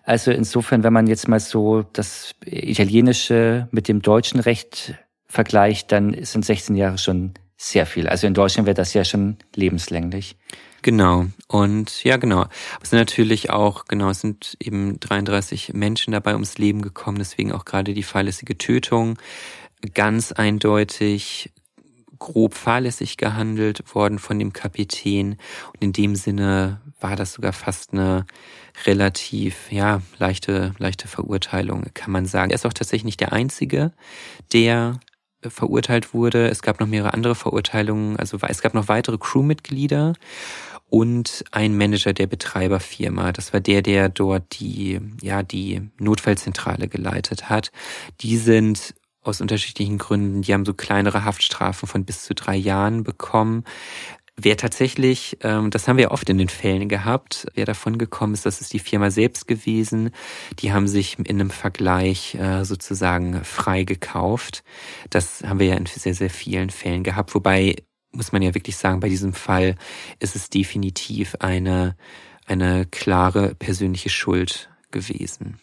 [0.04, 4.94] Also insofern, wenn man jetzt mal so das italienische mit dem deutschen Recht
[5.26, 8.08] vergleicht, dann sind 16 Jahre schon sehr viel.
[8.08, 10.36] Also in Deutschland wäre das ja schon lebenslänglich.
[10.82, 11.26] Genau.
[11.46, 12.46] Und ja, genau.
[12.82, 17.52] Es sind natürlich auch, genau, es sind eben 33 Menschen dabei ums Leben gekommen, deswegen
[17.52, 19.18] auch gerade die fahrlässige Tötung.
[19.94, 21.52] Ganz eindeutig
[22.18, 25.36] grob fahrlässig gehandelt worden von dem Kapitän.
[25.72, 28.26] Und in dem Sinne war das sogar fast eine
[28.86, 32.50] relativ, ja, leichte, leichte Verurteilung, kann man sagen.
[32.50, 33.92] Er ist auch tatsächlich nicht der Einzige,
[34.52, 35.00] der
[35.42, 36.48] verurteilt wurde.
[36.48, 40.14] Es gab noch mehrere andere Verurteilungen, also es gab noch weitere Crewmitglieder
[40.92, 43.32] und ein Manager der Betreiberfirma.
[43.32, 47.72] Das war der, der dort die, ja, die Notfallzentrale geleitet hat.
[48.20, 53.04] Die sind aus unterschiedlichen Gründen, die haben so kleinere Haftstrafen von bis zu drei Jahren
[53.04, 53.64] bekommen.
[54.36, 58.44] Wer tatsächlich, ähm, das haben wir oft in den Fällen gehabt, wer davon gekommen ist,
[58.44, 60.10] das ist die Firma selbst gewesen.
[60.58, 64.62] Die haben sich in einem Vergleich äh, sozusagen frei gekauft.
[65.08, 67.34] Das haben wir ja in sehr, sehr vielen Fällen gehabt.
[67.34, 67.76] Wobei
[68.12, 69.76] muss man ja wirklich sagen, bei diesem Fall
[70.20, 71.96] ist es definitiv eine,
[72.46, 75.58] eine klare persönliche Schuld gewesen.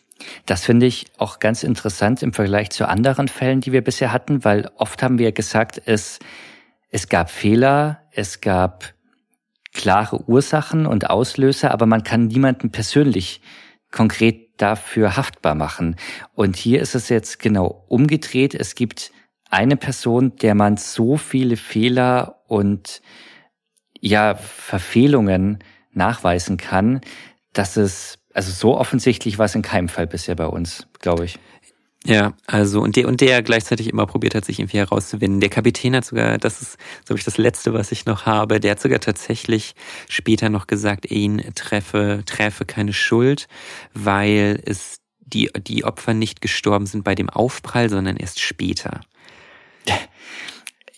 [0.46, 4.44] Das finde ich auch ganz interessant im Vergleich zu anderen Fällen, die wir bisher hatten,
[4.44, 6.20] weil oft haben wir gesagt, es,
[6.90, 8.94] es gab Fehler, es gab
[9.74, 13.42] klare Ursachen und Auslöser, aber man kann niemanden persönlich
[13.92, 15.96] konkret dafür haftbar machen.
[16.34, 18.54] Und hier ist es jetzt genau umgedreht.
[18.56, 19.12] Es gibt
[19.50, 23.02] eine Person, der man so viele Fehler und
[24.00, 25.60] ja, Verfehlungen
[25.92, 27.02] nachweisen kann,
[27.54, 31.40] dass es, also so offensichtlich war es in keinem Fall bisher bei uns, glaube ich.
[32.06, 35.42] Ja, also und der und der gleichzeitig immer probiert hat, sich irgendwie herauszuwinden.
[35.42, 38.72] Der Kapitän hat sogar, das ist, glaube ich, das Letzte, was ich noch habe, der
[38.72, 39.76] hat sogar tatsächlich
[40.08, 43.48] später noch gesagt, ihn treffe, treffe keine Schuld,
[43.94, 49.02] weil es die, die Opfer nicht gestorben sind bei dem Aufprall, sondern erst später.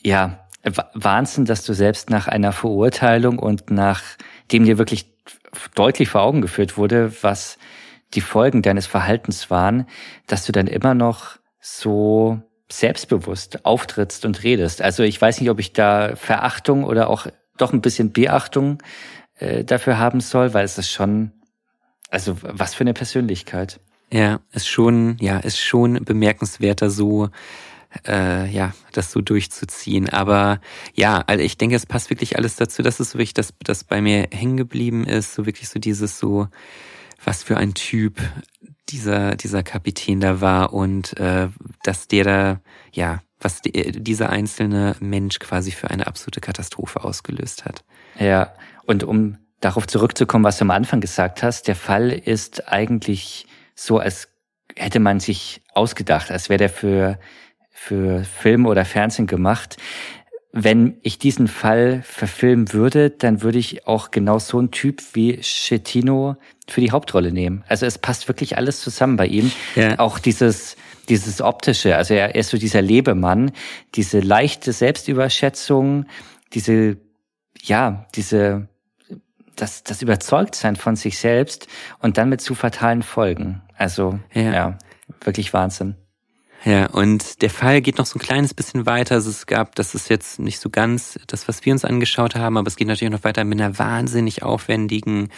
[0.03, 0.39] Ja,
[0.93, 5.11] Wahnsinn, dass du selbst nach einer Verurteilung und nachdem dir wirklich
[5.75, 7.57] deutlich vor Augen geführt wurde, was
[8.13, 9.87] die Folgen deines Verhaltens waren,
[10.27, 14.81] dass du dann immer noch so selbstbewusst auftrittst und redest.
[14.81, 17.27] Also ich weiß nicht, ob ich da Verachtung oder auch
[17.57, 18.81] doch ein bisschen Beachtung
[19.35, 21.31] äh, dafür haben soll, weil es ist schon,
[22.09, 23.79] also was für eine Persönlichkeit.
[24.11, 27.29] Ja, ist schon, ja, ist schon bemerkenswerter so
[28.07, 30.09] äh, ja, das so durchzuziehen.
[30.09, 30.61] Aber
[30.93, 32.81] ja, also ich denke, es passt wirklich alles dazu.
[32.81, 35.33] Das ist wirklich das, das bei mir hängen geblieben ist.
[35.33, 36.47] So wirklich so dieses so,
[37.23, 38.21] was für ein Typ
[38.89, 41.49] dieser, dieser Kapitän da war und äh,
[41.83, 42.61] dass der da,
[42.91, 47.83] ja, was die, dieser einzelne Mensch quasi für eine absolute Katastrophe ausgelöst hat.
[48.19, 48.53] Ja,
[48.85, 53.99] und um darauf zurückzukommen, was du am Anfang gesagt hast, der Fall ist eigentlich so,
[53.99, 54.27] als
[54.75, 57.19] hätte man sich ausgedacht, als wäre der für
[57.71, 59.77] für Film oder Fernsehen gemacht.
[60.53, 65.41] Wenn ich diesen Fall verfilmen würde, dann würde ich auch genau so einen Typ wie
[65.41, 66.35] Schettino
[66.67, 67.63] für die Hauptrolle nehmen.
[67.67, 69.51] Also es passt wirklich alles zusammen bei ihm.
[69.75, 69.97] Ja.
[69.99, 70.75] Auch dieses,
[71.07, 71.95] dieses optische.
[71.95, 73.51] Also er ist so dieser Lebemann,
[73.95, 76.05] diese leichte Selbstüberschätzung,
[76.53, 76.97] diese,
[77.61, 78.67] ja, diese,
[79.55, 81.67] das, das Überzeugtsein von sich selbst
[81.99, 83.61] und dann mit zu fatalen Folgen.
[83.77, 84.77] Also, ja, ja
[85.21, 85.95] wirklich Wahnsinn.
[86.63, 89.15] Ja, und der Fall geht noch so ein kleines bisschen weiter.
[89.15, 92.55] Also es gab, das ist jetzt nicht so ganz das, was wir uns angeschaut haben,
[92.55, 95.29] aber es geht natürlich noch weiter mit einer wahnsinnig aufwendigen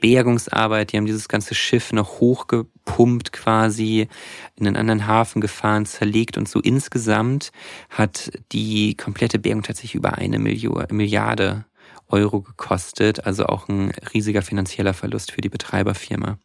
[0.00, 0.92] Bergungsarbeit.
[0.92, 4.08] Die haben dieses ganze Schiff noch hochgepumpt quasi,
[4.56, 7.52] in einen anderen Hafen gefahren, zerlegt und so insgesamt
[7.90, 11.66] hat die komplette Bergung tatsächlich über eine Milliarde
[12.08, 13.26] Euro gekostet.
[13.26, 16.38] Also auch ein riesiger finanzieller Verlust für die Betreiberfirma.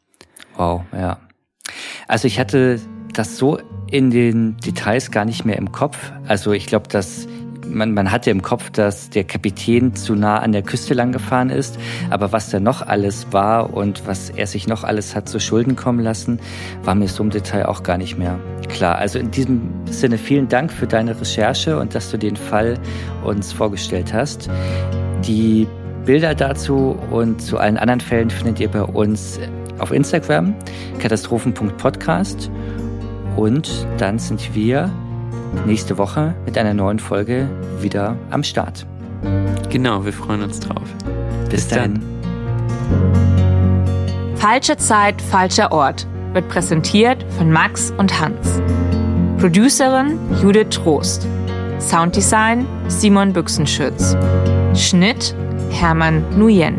[0.57, 1.21] Wow, ja.
[2.09, 2.81] Also ich hatte
[3.17, 3.59] das so
[3.89, 6.11] in den Details gar nicht mehr im Kopf.
[6.27, 7.27] Also ich glaube, dass
[7.67, 11.49] man, man hatte im Kopf, dass der Kapitän zu nah an der Küste lang gefahren
[11.49, 11.77] ist,
[12.09, 15.75] aber was da noch alles war und was er sich noch alles hat zu Schulden
[15.75, 16.39] kommen lassen,
[16.83, 18.39] war mir so im Detail auch gar nicht mehr
[18.69, 18.97] klar.
[18.97, 22.75] Also in diesem Sinne vielen Dank für deine Recherche und dass du den Fall
[23.23, 24.49] uns vorgestellt hast.
[25.25, 25.67] Die
[26.05, 29.39] Bilder dazu und zu allen anderen Fällen findet ihr bei uns
[29.79, 30.53] auf Instagram
[30.99, 32.49] katastrophen.podcast
[33.35, 34.89] und dann sind wir
[35.65, 37.49] nächste Woche mit einer neuen Folge
[37.81, 38.85] wieder am Start.
[39.69, 40.87] Genau, wir freuen uns drauf.
[41.49, 42.03] Bis, Bis dann.
[44.35, 48.61] Falsche Zeit, falscher Ort wird präsentiert von Max und Hans.
[49.39, 51.27] Producerin Judith Trost.
[51.79, 54.15] Sounddesign Simon Büchsenschütz.
[54.73, 55.35] Schnitt
[55.71, 56.75] Hermann Nuyen.